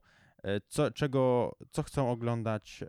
co, 0.67 0.91
czego, 0.91 1.55
co 1.71 1.83
chcą 1.83 2.11
oglądać 2.11 2.83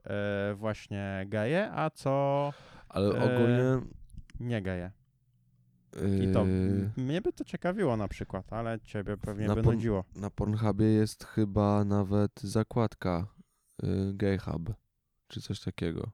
właśnie 0.55 1.25
geje, 1.27 1.71
a 1.73 1.91
co 1.91 2.53
Ale 2.89 3.09
ogólnie... 3.09 3.87
nie 4.41 4.63
geje. 4.63 4.91
I 6.21 6.33
to 6.33 6.47
yy, 6.47 6.91
mnie 6.97 7.23
by 7.23 7.33
to 7.33 7.45
ciekawiło 7.45 7.97
na 7.97 8.09
przykład, 8.09 8.53
ale 8.53 8.81
ciebie 8.81 9.17
pewnie 9.17 9.47
Na 9.47 9.55
by 9.55 9.63
nudziło. 9.63 10.05
Na 10.17 10.31
Pornhubie 10.31 10.87
jest 10.87 11.25
chyba 11.25 11.85
nawet 11.85 12.41
zakładka 12.43 13.27
y, 13.85 14.13
Gay 14.15 14.39
Hub, 14.39 14.75
czy 15.29 15.41
coś 15.41 15.61
takiego. 15.61 16.11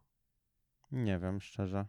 Nie 0.92 1.18
wiem, 1.18 1.40
szczerze. 1.40 1.86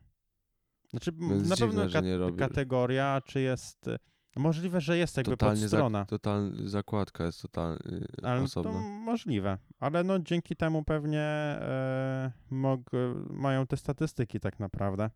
Znaczy, 0.89 1.11
Więc 1.11 1.49
na 1.49 1.55
dziwne, 1.55 1.67
pewno 1.67 1.89
że 1.89 1.99
ka- 1.99 2.05
nie 2.05 2.17
robi- 2.17 2.39
kategoria, 2.39 3.21
czy 3.25 3.41
jest... 3.41 3.87
y, 3.87 3.97
Możliwe, 4.37 4.81
że 4.81 4.97
jest 4.97 5.17
jakby 5.17 5.31
Totalnie 5.31 5.61
podstrona, 5.61 5.99
zak- 6.03 6.05
total, 6.09 6.51
zakładka 6.65 7.23
jest 7.25 7.41
totalnie 7.41 7.79
ale 8.23 8.41
osobna. 8.41 8.71
to 8.71 8.79
możliwe. 8.79 9.57
Ale 9.79 10.03
no 10.03 10.19
dzięki 10.19 10.55
temu 10.55 10.83
pewnie 10.83 11.21
e, 11.21 12.31
mają 13.29 13.67
te 13.67 13.77
statystyki 13.77 14.39
tak 14.39 14.59
naprawdę. 14.59 15.09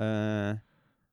E, 0.00 0.58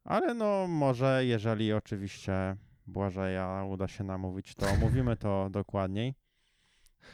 ale 0.03 0.33
no 0.33 0.67
może, 0.67 1.25
jeżeli 1.25 1.73
oczywiście 1.73 2.57
Błażeja 2.87 3.63
uda 3.69 3.87
się 3.87 4.03
namówić, 4.03 4.55
to 4.55 4.67
omówimy 4.69 5.17
to 5.17 5.49
dokładniej. 5.51 6.15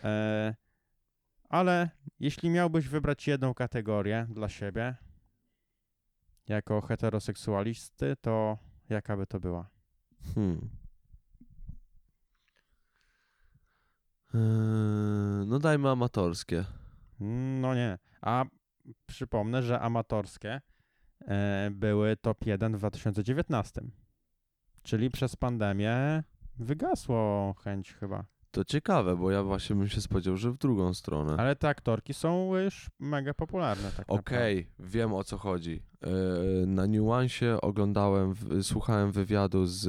E, 0.03 0.55
ale 1.53 1.89
jeśli 2.19 2.49
miałbyś 2.49 2.87
wybrać 2.87 3.27
jedną 3.27 3.53
kategorię 3.53 4.27
dla 4.29 4.49
siebie, 4.49 4.95
jako 6.47 6.81
heteroseksualisty, 6.81 8.15
to 8.21 8.57
jaka 8.89 9.17
by 9.17 9.27
to 9.27 9.39
była? 9.39 9.69
Hmm. 10.35 10.69
Yy, 14.33 15.45
no 15.45 15.59
dajmy 15.59 15.89
amatorskie. 15.89 16.65
No 17.61 17.75
nie. 17.75 17.97
A 18.21 18.45
przypomnę, 19.05 19.63
że 19.63 19.79
amatorskie 19.79 20.61
e, 21.27 21.69
były 21.71 22.17
top 22.17 22.45
1 22.45 22.75
w 22.75 22.79
2019. 22.79 23.81
Czyli 24.83 25.09
przez 25.09 25.35
pandemię 25.35 26.23
wygasło 26.55 27.53
chęć 27.53 27.93
chyba. 27.93 28.32
To 28.53 28.65
ciekawe, 28.65 29.15
bo 29.17 29.31
ja 29.31 29.43
właśnie 29.43 29.75
bym 29.75 29.89
się 29.89 30.01
spodziewał, 30.01 30.37
że 30.37 30.51
w 30.51 30.57
drugą 30.57 30.93
stronę. 30.93 31.35
Ale 31.37 31.55
te 31.55 31.69
aktorki 31.69 32.13
są 32.13 32.55
już 32.57 32.89
mega 32.99 33.33
popularne 33.33 33.91
tak 33.91 34.05
Okej, 34.07 34.71
wiem 34.79 35.13
o 35.13 35.23
co 35.23 35.37
chodzi. 35.37 35.83
Yy, 36.01 36.65
na 36.67 36.85
niuansie 36.85 37.57
oglądałem, 37.61 38.33
słuchałem 38.61 39.11
wywiadu 39.11 39.65
z, 39.65 39.81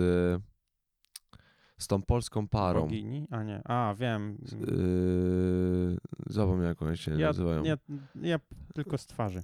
z 1.79 1.87
tą 1.87 2.03
polską 2.03 2.49
parą. 2.49 2.81
Bogini? 2.81 3.27
A 3.31 3.43
nie. 3.43 3.63
A, 3.65 3.95
wiem. 3.99 4.39
Yy, 4.53 5.97
zapomniałem 6.27 6.69
jak 6.69 6.83
one 6.83 6.97
się 6.97 7.21
Ja, 7.21 7.27
nazywają. 7.27 7.63
nie, 7.63 7.77
ja 8.15 8.39
tylko 8.75 8.99
z 8.99 9.07
twarzy. 9.07 9.43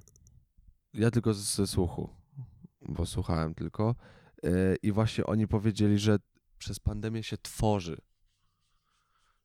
Ja 0.93 1.11
tylko 1.11 1.33
ze 1.33 1.67
słuchu, 1.67 2.09
bo 2.81 3.05
słuchałem 3.05 3.53
tylko. 3.55 3.95
Yy, 4.43 4.51
I 4.83 4.91
właśnie 4.91 5.25
oni 5.25 5.47
powiedzieli, 5.47 5.99
że 5.99 6.17
przez 6.57 6.79
pandemię 6.79 7.23
się 7.23 7.37
tworzy 7.37 7.97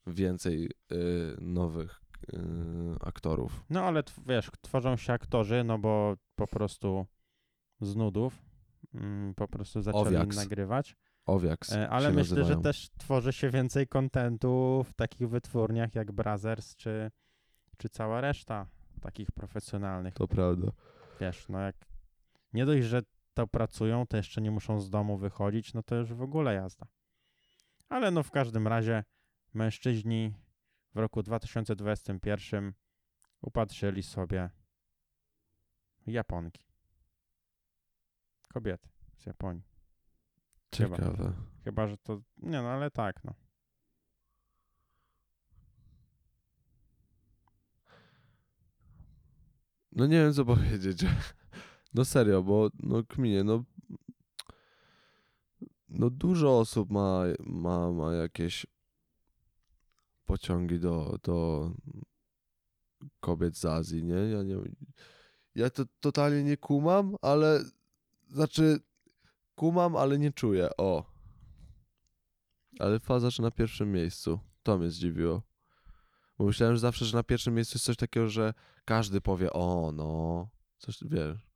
więcej 0.06 0.70
yy, 0.90 1.36
nowych 1.40 2.00
yy, 2.32 2.38
aktorów. 3.00 3.64
No 3.70 3.84
ale 3.84 4.02
wiesz, 4.26 4.50
tworzą 4.60 4.96
się 4.96 5.12
aktorzy, 5.12 5.64
no 5.64 5.78
bo 5.78 6.14
po 6.34 6.46
prostu 6.46 7.06
z 7.80 7.96
nudów 7.96 8.42
mm, 8.94 9.34
po 9.34 9.48
prostu 9.48 9.82
zaczęli 9.82 10.06
Owiaks. 10.06 10.36
nagrywać. 10.36 10.96
Owiaks 11.26 11.72
E, 11.72 11.88
ale 11.88 12.12
myślę, 12.12 12.36
nazywają. 12.36 12.56
że 12.56 12.62
też 12.62 12.90
tworzy 12.98 13.32
się 13.32 13.50
więcej 13.50 13.86
kontentu 13.86 14.84
w 14.88 14.94
takich 14.94 15.28
wytwórniach 15.28 15.94
jak 15.94 16.12
Brothers 16.12 16.76
czy, 16.76 17.10
czy 17.76 17.88
cała 17.88 18.20
reszta 18.20 18.66
takich 19.00 19.32
profesjonalnych. 19.32 20.14
To 20.14 20.28
prawda. 20.28 20.72
Wiesz, 21.20 21.48
no 21.48 21.60
jak 21.60 21.76
nie 22.52 22.66
dość, 22.66 22.86
że 22.86 23.02
to 23.34 23.46
pracują, 23.46 24.06
to 24.06 24.16
jeszcze 24.16 24.40
nie 24.40 24.50
muszą 24.50 24.80
z 24.80 24.90
domu 24.90 25.16
wychodzić, 25.18 25.74
no 25.74 25.82
to 25.82 25.94
już 25.94 26.12
w 26.12 26.22
ogóle 26.22 26.54
jazda. 26.54 26.86
Ale 27.88 28.10
no 28.10 28.22
w 28.22 28.30
każdym 28.30 28.68
razie 28.68 29.04
mężczyźni 29.56 30.34
w 30.94 30.98
roku 30.98 31.22
2021 31.22 32.74
upatrzyli 33.40 34.02
sobie 34.02 34.50
Japonki. 36.06 36.64
Kobiety 38.48 38.88
z 39.16 39.26
Japonii. 39.26 39.62
Chyba. 40.76 40.96
Ciekawe. 40.96 41.32
Chyba, 41.64 41.86
że 41.86 41.98
to. 41.98 42.20
Nie 42.36 42.62
no, 42.62 42.68
ale 42.68 42.90
tak, 42.90 43.24
no. 43.24 43.34
No 49.92 50.06
nie 50.06 50.16
wiem 50.16 50.32
co 50.32 50.44
powiedzieć. 50.44 51.04
No 51.94 52.04
serio, 52.04 52.42
bo 52.42 52.70
no 52.78 53.04
kminie, 53.04 53.44
no 53.44 53.64
no 55.88 56.10
dużo 56.10 56.58
osób 56.58 56.90
ma, 56.90 57.22
ma, 57.40 57.92
ma 57.92 58.12
jakieś 58.12 58.66
pociągi 60.26 60.80
do, 60.80 61.18
do 61.22 61.70
kobiet 63.20 63.56
z 63.56 63.64
Azji, 63.64 64.04
nie? 64.04 64.14
Ja 64.14 64.42
nie 64.42 64.56
ja 65.54 65.70
to 65.70 65.84
totalnie 66.00 66.44
nie 66.44 66.56
kumam, 66.56 67.16
ale 67.22 67.64
znaczy 68.28 68.78
kumam, 69.54 69.96
ale 69.96 70.18
nie 70.18 70.32
czuję. 70.32 70.68
O. 70.76 71.04
Ale 72.78 73.00
faza, 73.00 73.30
że 73.30 73.42
na 73.42 73.50
pierwszym 73.50 73.92
miejscu. 73.92 74.40
To 74.62 74.78
mnie 74.78 74.90
zdziwiło. 74.90 75.42
Bo 76.38 76.44
myślałem 76.44 76.76
że 76.76 76.80
zawsze, 76.80 77.04
że 77.04 77.16
na 77.16 77.22
pierwszym 77.22 77.54
miejscu 77.54 77.76
jest 77.76 77.84
coś 77.84 77.96
takiego, 77.96 78.28
że 78.28 78.54
każdy 78.84 79.20
powie, 79.20 79.52
o 79.52 79.92
no, 79.94 80.48
coś 80.78 80.98
wiesz. 81.02 81.50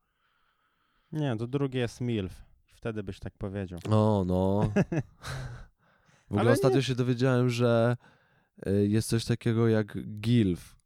Nie, 1.12 1.36
to 1.36 1.46
drugie 1.46 1.80
jest 1.80 2.00
MILF. 2.00 2.42
Wtedy 2.74 3.02
byś 3.02 3.18
tak 3.18 3.38
powiedział. 3.38 3.78
O 3.90 4.24
no. 4.26 4.60
W 6.28 6.32
ogóle 6.32 6.40
Ale 6.40 6.50
ostatnio 6.50 6.76
nie- 6.76 6.82
się 6.82 6.94
dowiedziałem, 6.94 7.50
że 7.50 7.96
jest 8.88 9.08
coś 9.08 9.24
takiego 9.24 9.68
jak 9.68 9.98
GILF. 10.20 10.76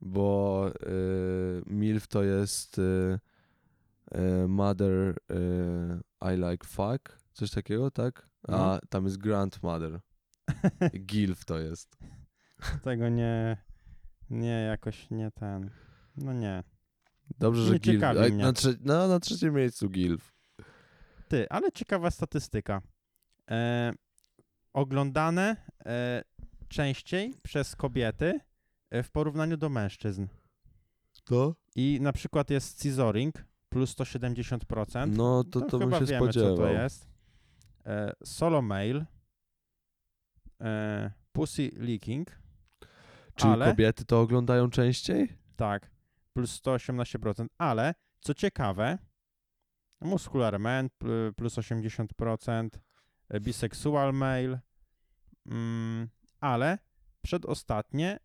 Bo 0.00 0.70
y, 0.86 1.62
MILF 1.66 2.06
to 2.06 2.22
jest 2.22 2.78
y, 2.78 3.18
y, 4.14 4.48
Mother 4.48 5.16
I 6.20 6.36
like 6.50 6.66
fuck, 6.66 7.18
coś 7.32 7.50
takiego, 7.50 7.90
tak? 7.90 8.28
A 8.48 8.52
No. 8.52 8.78
tam 8.88 9.04
jest 9.04 9.18
Grandmother. 9.18 10.00
GILF 11.06 11.44
to 11.44 11.58
jest. 11.58 11.96
Tego 12.82 13.08
nie. 13.08 13.56
Nie, 14.30 14.48
jakoś 14.62 15.10
nie 15.10 15.30
ten. 15.30 15.70
No 16.16 16.32
nie. 16.32 16.64
Dobrze, 17.38 17.62
że 17.62 17.72
Nie 17.72 17.78
GILF. 17.78 18.02
Na, 18.32 18.52
trze- 18.52 18.78
no, 18.80 19.08
na 19.08 19.20
trzecim 19.20 19.54
miejscu 19.54 19.90
GILF. 19.90 20.32
Ty, 21.28 21.48
ale 21.48 21.72
ciekawa 21.72 22.10
statystyka. 22.10 22.82
E, 23.50 23.92
oglądane 24.72 25.56
e, 25.86 26.22
częściej 26.68 27.34
przez 27.42 27.76
kobiety 27.76 28.40
e, 28.90 29.02
w 29.02 29.10
porównaniu 29.10 29.56
do 29.56 29.68
mężczyzn. 29.68 30.26
To? 31.24 31.54
I 31.76 31.98
na 32.00 32.12
przykład 32.12 32.50
jest 32.50 32.78
scissoring 32.78 33.44
plus 33.68 33.94
170%. 33.96 35.08
No 35.16 35.44
to, 35.44 35.60
to, 35.60 35.78
bym 35.78 35.88
chyba 35.88 36.00
się 36.00 36.06
wiemy, 36.06 36.24
spodziewał. 36.26 36.56
co 36.56 36.62
to 36.62 36.68
jest. 36.68 37.06
E, 37.86 38.12
solo 38.24 38.62
male, 38.62 39.06
e, 40.60 41.10
pussy 41.32 41.70
leaking, 41.76 42.38
Czyli 43.34 43.52
ale 43.52 43.66
kobiety 43.70 44.04
to 44.04 44.20
oglądają 44.20 44.70
częściej? 44.70 45.28
tak, 45.56 45.90
plus 46.32 46.62
118%, 46.62 47.46
ale 47.58 47.94
co 48.20 48.34
ciekawe, 48.34 48.98
muscular 50.00 50.58
man 50.60 50.88
pl- 50.98 51.32
plus 51.36 51.58
80%, 51.58 52.76
e, 52.76 52.80
bisexual 53.40 54.12
male, 54.12 54.60
mm, 55.46 56.08
ale 56.40 56.78
przedostatnie 57.22 58.18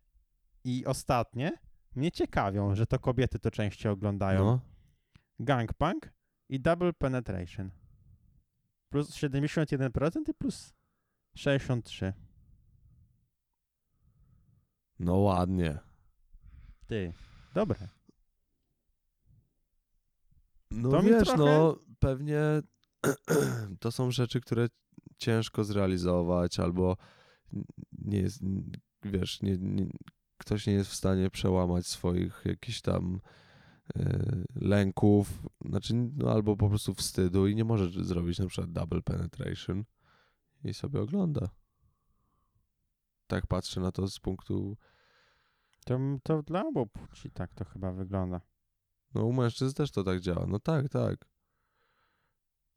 i 0.64 0.86
ostatnie 0.86 1.52
mnie 1.94 2.12
ciekawią, 2.12 2.74
że 2.74 2.86
to 2.86 2.98
kobiety 2.98 3.38
to 3.38 3.50
częściej 3.50 3.92
oglądają. 3.92 4.44
No. 4.44 4.60
Gangpunk 5.40 6.12
i 6.48 6.60
Double 6.60 6.92
Penetration. 6.92 7.70
Plus 8.88 9.10
71% 9.10 10.28
i 10.28 10.34
plus 10.34 10.74
63. 11.36 12.12
No 14.98 15.16
ładnie. 15.16 15.78
Ty, 16.86 17.12
dobre. 17.54 17.88
No 20.70 20.90
To 20.90 21.02
wiesz, 21.02 21.28
trochę- 21.28 21.42
no 21.44 21.78
pewnie 21.98 22.40
to 23.80 23.92
są 23.92 24.10
rzeczy, 24.10 24.40
które 24.40 24.68
ciężko 25.18 25.64
zrealizować, 25.64 26.60
albo 26.60 26.96
nie 27.92 28.18
jest, 28.18 28.40
wiesz, 29.02 29.42
nie, 29.42 29.58
nie, 29.58 29.86
ktoś 30.38 30.66
nie 30.66 30.72
jest 30.72 30.90
w 30.90 30.94
stanie 30.94 31.30
przełamać 31.30 31.86
swoich 31.86 32.42
jakichś 32.44 32.80
tam 32.80 33.20
e, 33.96 34.44
lęków, 34.54 35.46
znaczy, 35.64 35.94
no 35.94 36.32
albo 36.32 36.56
po 36.56 36.68
prostu 36.68 36.94
wstydu 36.94 37.46
i 37.46 37.54
nie 37.54 37.64
może 37.64 38.04
zrobić 38.04 38.38
na 38.38 38.46
przykład 38.46 38.72
double 38.72 39.02
penetration 39.02 39.84
i 40.64 40.74
sobie 40.74 41.00
ogląda. 41.00 41.48
Tak 43.26 43.46
patrzę 43.46 43.80
na 43.80 43.92
to 43.92 44.08
z 44.08 44.18
punktu, 44.20 44.76
To, 45.84 45.98
to 46.22 46.42
dla 46.42 46.66
obu 46.66 46.86
płci 46.86 47.30
tak 47.30 47.54
to 47.54 47.64
chyba 47.64 47.92
wygląda. 47.92 48.40
no 49.14 49.24
u 49.24 49.32
mężczyzn 49.32 49.74
też 49.74 49.90
to 49.90 50.04
tak 50.04 50.20
działa, 50.20 50.46
no 50.46 50.58
tak, 50.60 50.88
tak. 50.88 51.24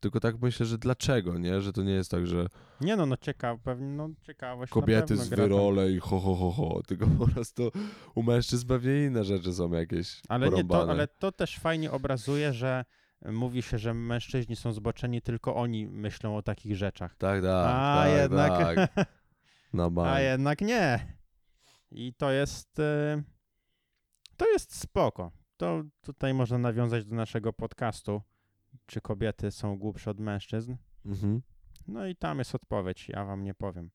Tylko 0.02 0.20
tak 0.20 0.42
myślę, 0.42 0.66
że 0.66 0.78
dlaczego, 0.78 1.38
nie? 1.38 1.62
Że 1.62 1.74
to 1.74 1.84
nie 1.84 1.92
jest 1.94 2.12
tak, 2.12 2.28
że 2.28 2.48
Nie 2.82 2.96
no, 2.96 3.06
no 3.06 3.18
ciekaw, 3.18 3.60
pewnie, 3.60 3.88
no 3.88 4.10
ciekawość 4.24 4.72
kobiety 4.72 5.18
z 5.18 5.30
tam. 5.30 5.40
wyrole 5.40 5.92
i 5.92 6.00
ho, 6.00 6.20
ho, 6.20 6.36
ho, 6.36 6.52
ho. 6.52 6.82
Tylko 6.88 7.08
po 7.08 7.28
prostu 7.28 7.72
u 8.16 8.24
mężczyzn 8.24 8.68
pewnie 8.68 9.06
inne 9.06 9.24
rzeczy 9.24 9.54
są 9.54 9.72
jakieś 9.72 10.22
Ale 10.30 10.46
nie, 10.46 10.52
to, 10.52 10.68
porąbane. 10.68 10.92
ale 10.92 11.08
to 11.08 11.32
też 11.32 11.60
fajnie 11.60 11.92
obrazuje, 11.92 12.54
że 12.54 12.86
mówi 13.26 13.62
się, 13.62 13.78
że 13.78 13.94
mężczyźni 13.94 14.56
są 14.56 14.74
zboczeni, 14.74 15.22
tylko 15.22 15.56
oni 15.56 15.88
myślą 15.88 16.38
o 16.38 16.42
takich 16.42 16.76
rzeczach. 16.76 17.16
Tak, 17.16 17.42
tak, 17.42 17.66
A 17.68 18.04
tak, 18.04 18.18
jednak, 18.18 18.52
tak. 18.96 19.06
Na 19.74 19.90
a 20.12 20.20
jednak 20.20 20.62
nie. 20.62 21.18
I 21.92 22.14
to 22.14 22.32
jest, 22.32 22.80
y, 22.80 23.24
to 24.38 24.50
jest 24.52 24.76
spoko. 24.80 25.32
To 25.58 25.84
tutaj 26.02 26.34
można 26.34 26.58
nawiązać 26.58 27.06
do 27.06 27.16
naszego 27.16 27.54
podcastu, 27.54 28.22
czy 28.92 29.02
kobiety 29.02 29.52
są 29.52 29.78
głupsze 29.78 30.12
od 30.12 30.20
mężczyzn. 30.20 30.76
Mhm. 31.06 31.42
No 31.88 32.06
i 32.08 32.16
tam 32.16 32.40
jest 32.40 32.56
odpowiedź, 32.56 33.10
ja 33.10 33.26
wam 33.26 33.44
nie 33.44 33.54
powiem. 33.54 33.92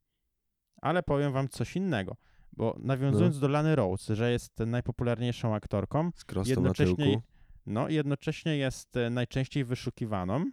Ale 0.82 1.02
powiem 1.02 1.32
wam 1.32 1.48
coś 1.48 1.76
innego, 1.76 2.16
bo 2.52 2.76
nawiązując 2.78 3.38
do 3.40 3.48
Lany 3.48 3.76
Rhodes, 3.76 4.06
że 4.06 4.32
jest 4.32 4.58
najpopularniejszą 4.58 5.54
aktorką, 5.54 6.10
Z 6.12 6.24
jednocześnie, 6.48 7.20
no, 7.66 7.88
jednocześnie 7.88 8.56
jest 8.56 8.96
e, 8.96 9.10
najczęściej 9.10 9.64
wyszukiwaną, 9.64 10.50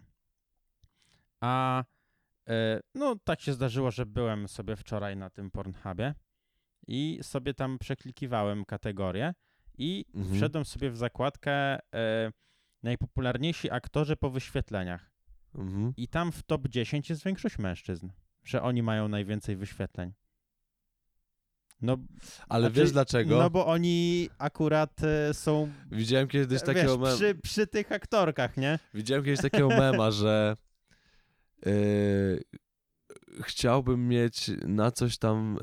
a 1.40 1.84
e, 2.48 2.80
no 2.94 3.16
tak 3.24 3.40
się 3.40 3.52
zdarzyło, 3.52 3.90
że 3.90 4.06
byłem 4.06 4.48
sobie 4.48 4.76
wczoraj 4.76 5.16
na 5.16 5.30
tym 5.30 5.50
Pornhubie 5.50 6.14
i 6.86 7.18
sobie 7.22 7.54
tam 7.54 7.78
przeklikiwałem 7.78 8.64
kategorię 8.64 9.34
i 9.78 10.04
Mhm. 10.14 10.34
wszedłem 10.36 10.64
sobie 10.64 10.90
w 10.90 10.96
zakładkę 10.96 11.52
e, 11.52 12.30
najpopularniejsi 12.84 13.70
aktorzy 13.70 14.16
po 14.16 14.30
wyświetleniach. 14.30 15.10
Mhm. 15.54 15.92
I 15.96 16.08
tam 16.08 16.32
w 16.32 16.42
top 16.42 16.68
10 16.68 17.10
jest 17.10 17.24
większość 17.24 17.58
mężczyzn, 17.58 18.08
że 18.44 18.62
oni 18.62 18.82
mają 18.82 19.08
najwięcej 19.08 19.56
wyświetleń. 19.56 20.12
No, 21.80 21.96
Ale 22.48 22.66
znaczy, 22.66 22.80
wiesz 22.80 22.92
dlaczego? 22.92 23.38
No 23.38 23.50
bo 23.50 23.66
oni 23.66 24.28
akurat 24.38 25.04
e, 25.04 25.34
są 25.34 25.72
Widziałem 25.90 26.28
kiedyś 26.28 26.48
wiesz, 26.48 26.62
takiego 26.62 26.98
mem- 26.98 27.16
przy, 27.16 27.34
przy 27.34 27.66
tych 27.66 27.92
aktorkach, 27.92 28.56
nie? 28.56 28.78
Widziałem 28.94 29.24
kiedyś 29.24 29.40
takiego 29.40 29.68
mema, 29.84 30.10
że 30.10 30.56
yy, 31.66 32.42
chciałbym 33.42 34.08
mieć 34.08 34.50
na 34.66 34.90
coś 34.90 35.18
tam 35.18 35.58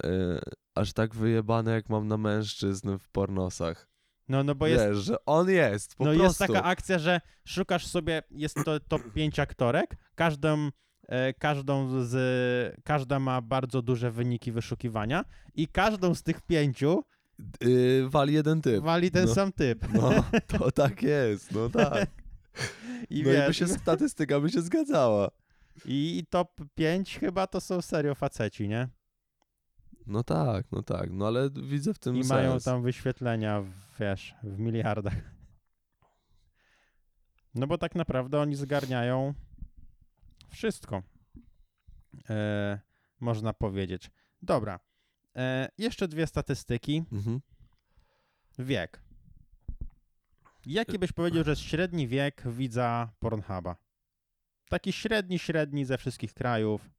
aż 0.76 0.94
tak 0.94 1.16
wyjebane, 1.16 1.72
jak 1.72 1.90
mam 1.90 2.08
na 2.08 2.18
mężczyzn 2.18 2.98
w 2.98 3.10
pornosach. 3.10 3.91
No, 4.30 4.44
no 4.44 4.56
bo 4.56 4.68
jest, 4.68 4.86
Wiesz, 4.86 4.98
że 4.98 5.26
on 5.26 5.50
jest, 5.50 5.96
po 5.96 6.04
no 6.06 6.10
prostu. 6.12 6.24
jest 6.24 6.40
taka 6.40 6.64
akcja, 6.64 7.00
że 7.00 7.22
szukasz 7.46 7.88
sobie, 7.88 8.24
jest 8.32 8.56
to 8.66 8.80
top 8.80 9.02
5 9.14 9.40
aktorek, 9.40 9.98
każdą, 10.16 10.70
e, 11.08 11.34
każdą 11.34 12.04
z, 12.06 12.16
każda 12.84 13.20
ma 13.20 13.42
bardzo 13.42 13.82
duże 13.82 14.12
wyniki 14.12 14.52
wyszukiwania 14.52 15.26
i 15.56 15.68
każdą 15.68 16.16
z 16.16 16.24
tych 16.24 16.42
pięciu 16.42 17.04
Yy, 17.62 18.10
wali 18.10 18.34
jeden 18.34 18.62
typ. 18.62 18.84
wali 18.84 19.12
ten 19.12 19.26
No. 19.26 19.34
sam 19.34 19.52
typ. 19.52 19.94
No, 19.94 20.24
to 20.48 20.72
tak 20.82 21.04
jest, 21.04 21.52
no 21.52 21.70
tak. 21.70 22.10
I, 23.10 23.16
no 23.16 23.20
i 23.20 23.24
by 23.24 23.32
wiesz, 23.48 23.58
się 23.58 23.68
statystyka 23.68 24.40
by 24.40 24.50
się 24.50 24.62
zgadzała. 24.62 25.32
i, 25.86 26.18
i 26.18 26.26
top 26.26 26.50
5 26.76 27.20
chyba 27.20 27.48
to 27.48 27.62
są 27.62 27.82
serio 27.82 28.16
faceci, 28.16 28.68
nie? 28.68 28.88
No 30.08 30.24
tak, 30.24 30.72
no 30.72 30.84
tak, 30.84 31.10
no 31.12 31.28
ale 31.28 31.50
widzę 31.50 31.94
w 31.94 32.00
tym 32.00 32.16
I 32.16 32.24
sens. 32.24 32.30
mają 32.30 32.60
tam 32.60 32.84
wyświetlenia, 32.84 33.62
w, 33.62 33.72
wiesz, 34.00 34.36
w 34.44 34.60
miliardach. 34.60 35.14
No 37.56 37.68
bo 37.68 37.78
tak 37.78 37.96
naprawdę 37.96 38.40
oni 38.40 38.56
zgarniają 38.56 39.34
wszystko. 40.50 41.04
E, 42.30 42.80
można 43.20 43.54
powiedzieć. 43.54 44.12
Dobra. 44.42 44.80
E, 45.36 45.70
jeszcze 45.78 46.08
dwie 46.08 46.28
statystyki. 46.28 47.04
Mhm. 47.12 47.42
Wiek. 48.60 49.02
Jaki 50.66 51.00
byś 51.00 51.12
powiedział, 51.12 51.44
że 51.44 51.52
jest 51.52 51.62
średni 51.62 52.08
wiek 52.08 52.44
widza 52.46 53.14
Pornhuba? 53.20 53.76
Taki 54.70 54.94
średni, 54.94 55.40
średni 55.40 55.86
ze 55.86 55.98
wszystkich 55.98 56.34
krajów. 56.34 56.90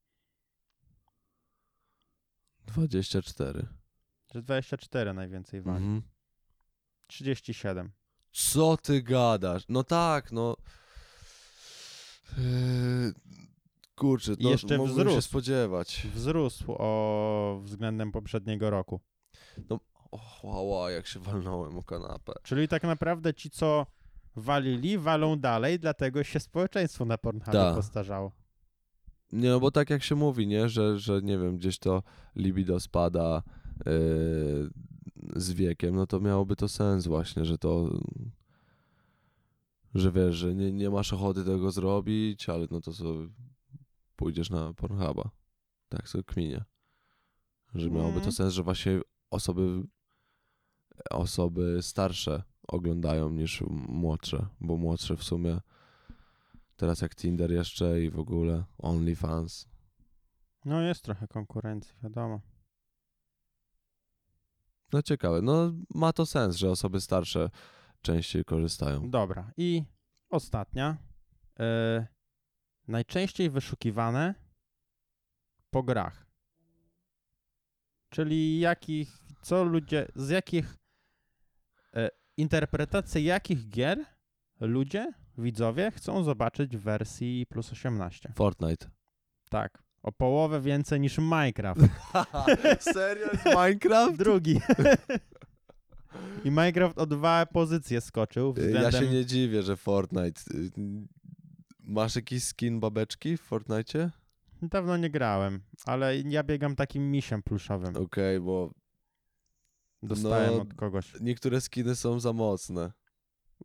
24. 2.67 3.67
Że 4.35 4.43
24 4.43 5.13
najwięcej 5.15 5.63
wali. 5.63 5.85
Mhm. 5.85 6.03
37. 7.07 7.93
Co 8.33 8.77
ty 8.77 9.03
gadasz? 9.03 9.65
No 9.69 9.85
tak, 9.85 10.33
no. 10.33 10.57
Yy, 12.39 13.13
kurczę, 13.95 14.33
I 14.33 14.45
no, 14.45 14.51
jeszcze 14.51 14.79
mogłem 14.79 14.97
się 14.97 15.05
wzrósł. 15.05 15.29
spodziewać. 15.29 16.07
Wzrósł 16.15 16.65
o 16.79 17.61
względem 17.65 18.13
poprzedniego 18.13 18.71
roku. 18.71 19.01
O, 19.71 20.21
wow, 20.43 20.69
wow, 20.69 20.91
jak 20.91 21.07
się 21.07 21.21
walnąłem 21.21 21.79
o 21.79 21.83
kanapę. 21.83 22.33
Czyli 22.43 22.69
tak 22.69 22.83
naprawdę 22.83 23.35
ci, 23.35 23.51
co 23.51 23.87
walili, 24.37 24.99
walą 24.99 25.37
dalej, 25.39 25.79
dlatego 25.79 26.25
się 26.25 26.41
społeczeństwo 26.41 27.05
na 27.05 27.19
Pornhubie 27.19 27.73
postarzało. 27.75 28.33
Nie, 29.33 29.49
no 29.49 29.61
bo 29.61 29.71
tak 29.71 29.91
jak 29.91 30.03
się 30.03 30.15
mówi, 30.15 30.47
nie, 30.47 30.69
że, 30.69 30.99
że 30.99 31.23
nie 31.23 31.39
wiem, 31.39 31.57
gdzieś 31.57 31.79
to 31.79 32.03
libido 32.37 32.81
spada 32.81 33.43
yy, 33.87 34.71
z 35.37 35.53
wiekiem, 35.53 35.95
no 35.95 36.07
to 36.07 36.21
miałoby 36.21 36.57
to 36.57 36.69
sens 36.69 37.07
właśnie, 37.07 37.45
że 37.45 37.59
to, 37.59 37.99
że 39.95 40.13
wiesz, 40.13 40.37
że 40.37 40.55
nie, 40.55 40.73
nie 40.73 40.91
masz 40.91 41.13
ochoty 41.13 41.45
tego 41.45 41.71
zrobić, 41.71 42.49
ale 42.49 42.67
no 42.71 42.81
to 42.81 42.93
sobie 42.93 43.29
pójdziesz 44.17 44.51
na 44.51 44.75
Pornhuba. 44.75 45.31
Tak 45.89 46.09
sobie 46.09 46.25
kminie. 46.25 46.65
Że 47.75 47.91
miałoby 47.91 48.13
to 48.13 48.17
Mhm. 48.17 48.33
sens, 48.33 48.55
że 48.55 48.63
właśnie 48.63 49.01
osoby, 49.31 49.83
osoby 51.11 51.79
starsze 51.83 52.43
oglądają 52.69 53.31
niż 53.31 53.61
młodsze, 53.89 54.47
bo 54.61 54.77
młodsze 54.77 55.17
w 55.17 55.23
sumie 55.23 55.61
teraz 56.77 57.01
jak 57.01 57.15
Tinder 57.15 57.53
jeszcze 57.53 58.03
i 58.03 58.11
w 58.11 58.19
ogóle 58.19 58.65
OnlyFans. 58.79 59.69
No 60.65 60.81
jest 60.81 61.05
trochę 61.05 61.29
konkurencji, 61.29 61.95
wiadomo. 62.03 62.41
No 64.93 65.03
ciekawe, 65.03 65.43
no 65.43 65.73
ma 65.95 66.13
to 66.13 66.27
sens, 66.27 66.57
że 66.57 66.71
osoby 66.71 67.01
starsze 67.01 67.51
częściej 68.03 68.45
korzystają. 68.45 69.11
Dobra. 69.11 69.53
I 69.57 69.83
ostatnia. 70.31 70.97
E, 71.61 72.07
najczęściej 72.89 73.51
wyszukiwane 73.51 74.35
po 75.71 75.83
grach. 75.83 76.27
Czyli 78.09 78.61
jakich, 78.61 79.19
co 79.43 79.65
ludzie, 79.65 80.09
z 80.15 80.29
jakich, 80.29 80.77
e, 81.95 82.09
interpretacji 82.37 83.25
jakich 83.25 83.69
gier 83.69 84.05
ludzie, 84.61 85.13
widzowie 85.39 85.91
chcą 85.91 86.25
zobaczyć 86.25 86.77
w 86.77 86.81
wersji 86.81 87.47
plus 87.49 87.73
18. 87.73 88.33
Fortnite. 88.35 88.87
Tak. 89.51 89.83
O 90.03 90.13
połowę 90.13 90.61
więcej 90.61 91.01
niż 91.01 91.19
Minecraft. 91.19 91.81
Serio 92.95 93.27
Minecraft? 93.47 94.17
Drugi. 94.19 94.61
I 96.45 96.51
Minecraft 96.51 96.99
o 96.99 97.07
dwa 97.07 97.47
pozycje 97.47 98.01
skoczył 98.01 98.53
względem... 98.53 98.83
Ja 98.83 98.93
się 98.93 99.09
nie 99.09 99.27
dziwię, 99.27 99.63
że 99.63 99.77
Fortnite. 99.77 100.41
y, 100.55 100.71
Masz 101.81 102.17
jakiś 102.17 102.45
skin 102.45 102.81
babeczki 102.81 103.37
w 103.37 103.41
Fortnite? 103.41 104.11
Dawno 104.63 104.97
nie 104.97 105.11
grałem, 105.11 105.61
ale 105.85 106.19
ja 106.21 106.43
biegam 106.43 106.77
takim 106.77 107.11
misiem 107.11 107.43
pluszowym. 107.43 107.97
Okej, 107.97 108.41
bo 108.41 108.75
Dostałem 110.03 110.51
no, 110.55 110.63
od 110.63 110.75
kogoś. 110.75 111.13
niektóre 111.21 111.61
skiny 111.61 111.97
są 111.97 112.21
za 112.21 112.33
mocne. 112.33 112.93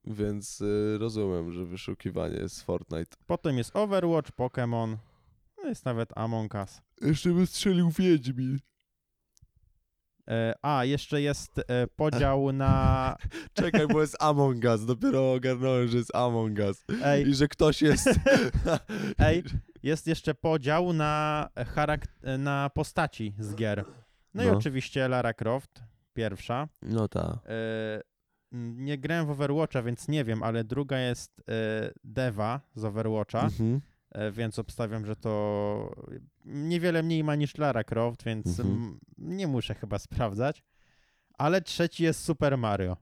Więc 0.10 0.62
y, 0.62 0.98
rozumiem, 1.00 1.52
że 1.52 1.66
wyszukiwanie 1.66 2.36
jest 2.36 2.64
Fortnite. 2.64 3.18
Potem 3.28 3.58
jest 3.58 3.76
Overwatch, 3.76 4.32
Pokémon, 4.32 4.96
no 5.58 5.70
jest 5.70 5.86
nawet 5.86 6.18
Among 6.18 6.54
Us. 6.54 6.82
Jeszcze 7.02 7.30
by 7.30 7.48
strzelił 7.48 7.90
Wiedźmin. 7.90 8.60
E, 10.30 10.54
a, 10.62 10.86
jeszcze 10.86 11.22
jest 11.22 11.60
e, 11.60 11.88
podział 11.96 12.52
na... 12.52 13.16
Czekaj, 13.54 13.88
bo 13.88 14.02
jest 14.02 14.18
Among 14.20 14.64
Us. 14.64 14.86
Dopiero 14.86 15.34
ogarnąłem, 15.34 15.88
że 15.88 15.98
jest 15.98 16.16
Among 16.16 16.60
Us. 16.60 16.84
Ej, 17.04 17.28
I 17.30 17.36
że 17.36 17.48
ktoś 17.48 17.82
jest... 17.82 18.10
Ej. 19.20 19.44
jest 19.84 20.08
jeszcze 20.08 20.36
podział 20.36 20.94
na, 20.94 21.50
charak- 21.56 22.38
na 22.38 22.70
postaci 22.74 23.34
z 23.40 23.56
gier. 23.56 23.86
No, 24.34 24.44
i 24.44 24.48
No. 24.48 24.58
oczywiście 24.58 25.08
Lara 25.08 25.34
Croft, 25.34 25.84
pierwsza. 26.14 26.68
No 26.82 27.08
tak. 27.08 27.34
E, 27.46 28.02
nie 28.52 28.98
grałem 28.98 29.26
w 29.26 29.30
Overwatcha, 29.30 29.82
więc 29.84 30.08
nie 30.08 30.24
wiem, 30.24 30.44
ale 30.44 30.64
druga 30.64 31.00
jest 31.00 31.40
e, 31.50 31.92
Deva 32.04 32.62
z 32.76 32.84
Overwatcha. 32.86 33.42
Mhm. 33.44 33.82
E, 34.12 34.32
więc 34.32 34.60
obstawiam, 34.60 35.06
że 35.06 35.16
to 35.16 35.96
niewiele 36.46 37.04
mniej 37.04 37.24
ma 37.24 37.36
niż 37.36 37.58
Lara 37.58 37.84
Croft, 37.84 38.24
więc 38.24 38.60
Mhm. 38.60 39.00
nie 39.18 39.48
muszę 39.48 39.76
chyba 39.76 40.00
sprawdzać. 40.00 40.64
Ale 41.38 41.62
trzeci 41.62 42.04
jest 42.04 42.24
Super 42.24 42.58
Mario. 42.58 42.98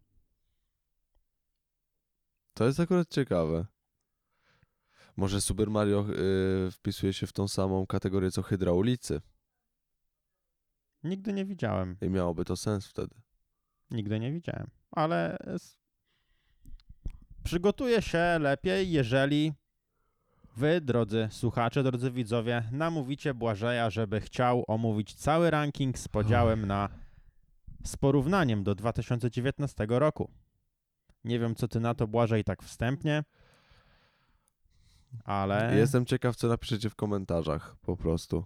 To 2.54 2.66
jest 2.66 2.80
akurat 2.80 3.08
ciekawe. 3.10 3.66
Może 5.18 5.42
Super 5.42 5.70
Mario 5.70 6.06
y, 6.68 6.72
wpisuje 6.72 7.14
się 7.14 7.28
w 7.28 7.34
tą 7.34 7.48
samą 7.48 7.88
kategorię 7.88 8.32
co 8.32 8.42
hydraulicy 8.44 9.22
Nigdy 11.04 11.34
nie 11.34 11.46
widziałem. 11.46 11.98
i 12.02 12.10
miałoby 12.10 12.46
to 12.46 12.56
sens 12.58 12.88
wtedy. 12.88 13.16
Nigdy 13.92 14.20
nie 14.20 14.32
widziałem. 14.32 14.68
Ale 14.96 15.38
przygotuję 17.44 18.02
się 18.02 18.38
lepiej, 18.40 18.92
jeżeli 18.92 19.54
wy, 20.56 20.82
drodzy 20.82 21.28
słuchacze, 21.32 21.84
drodzy 21.84 22.12
widzowie, 22.12 22.64
namówicie 22.72 23.34
Błażeja, 23.34 23.90
żeby 23.90 24.22
chciał 24.22 24.64
omówić 24.68 25.14
cały 25.14 25.52
ranking 25.52 26.00
z 26.00 26.08
podziałem 26.08 26.66
na 26.66 26.90
z 27.86 27.98
porównaniem 27.98 28.64
do 28.64 28.76
2019 28.76 29.86
roku. 29.90 30.32
Nie 31.24 31.40
wiem, 31.40 31.56
co 31.56 31.68
ty 31.68 31.80
na 31.80 31.94
to, 31.94 32.08
Błażej, 32.08 32.44
tak 32.44 32.64
wstępnie, 32.64 33.24
ale 35.24 35.76
Jestem 35.76 36.06
ciekaw, 36.06 36.36
co 36.36 36.48
napiszecie 36.48 36.90
w 36.90 36.96
komentarzach 36.96 37.76
po 37.82 37.98
prostu. 37.98 38.46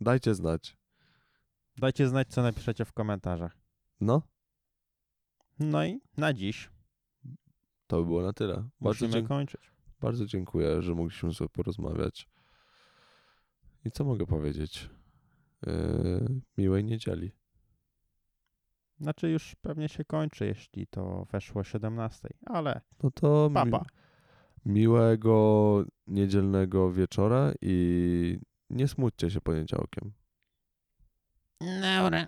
Dajcie 0.00 0.34
znać. 0.34 0.76
dajcie 1.76 2.08
znać, 2.08 2.28
co 2.28 2.42
napiszecie 2.42 2.84
w 2.84 2.92
komentarzach. 2.92 3.56
No, 4.00 4.22
No 5.60 5.84
i 5.84 6.00
na 6.16 6.32
dziś 6.32 6.70
to 7.86 7.96
by 8.00 8.04
było 8.06 8.22
na 8.22 8.32
tyle. 8.32 8.54
Bardzo, 8.80 9.06
musimy 9.06 9.28
kończyć. 9.28 9.60
bardzo 10.00 10.26
dziękuję, 10.26 10.82
że 10.82 10.94
mogliśmy 10.94 11.34
sobie 11.34 11.48
porozmawiać. 11.48 12.28
I 13.84 13.90
co 13.90 14.04
mogę 14.04 14.26
powiedzieć? 14.26 14.90
Yy, 15.66 16.40
miłej 16.58 16.84
niedzieli. 16.84 17.32
Znaczy 19.00 19.28
już 19.30 19.54
pewnie 19.60 19.88
się 19.88 20.04
kończy, 20.04 20.46
jeśli 20.46 20.86
to 20.86 21.24
weszło 21.32 21.60
o 21.60 21.64
17, 21.64 22.28
ale 22.46 22.80
No 23.02 23.10
to 23.10 23.48
mi- 23.50 23.54
papa. 23.54 23.84
miłego 24.64 25.84
niedzielnego 26.06 26.92
wieczora 26.92 27.52
i 27.62 28.38
nie 28.70 28.88
smućcie 28.88 29.30
się 29.30 29.40
poniedziałkiem. 29.40 30.12
Dobra. 31.60 32.26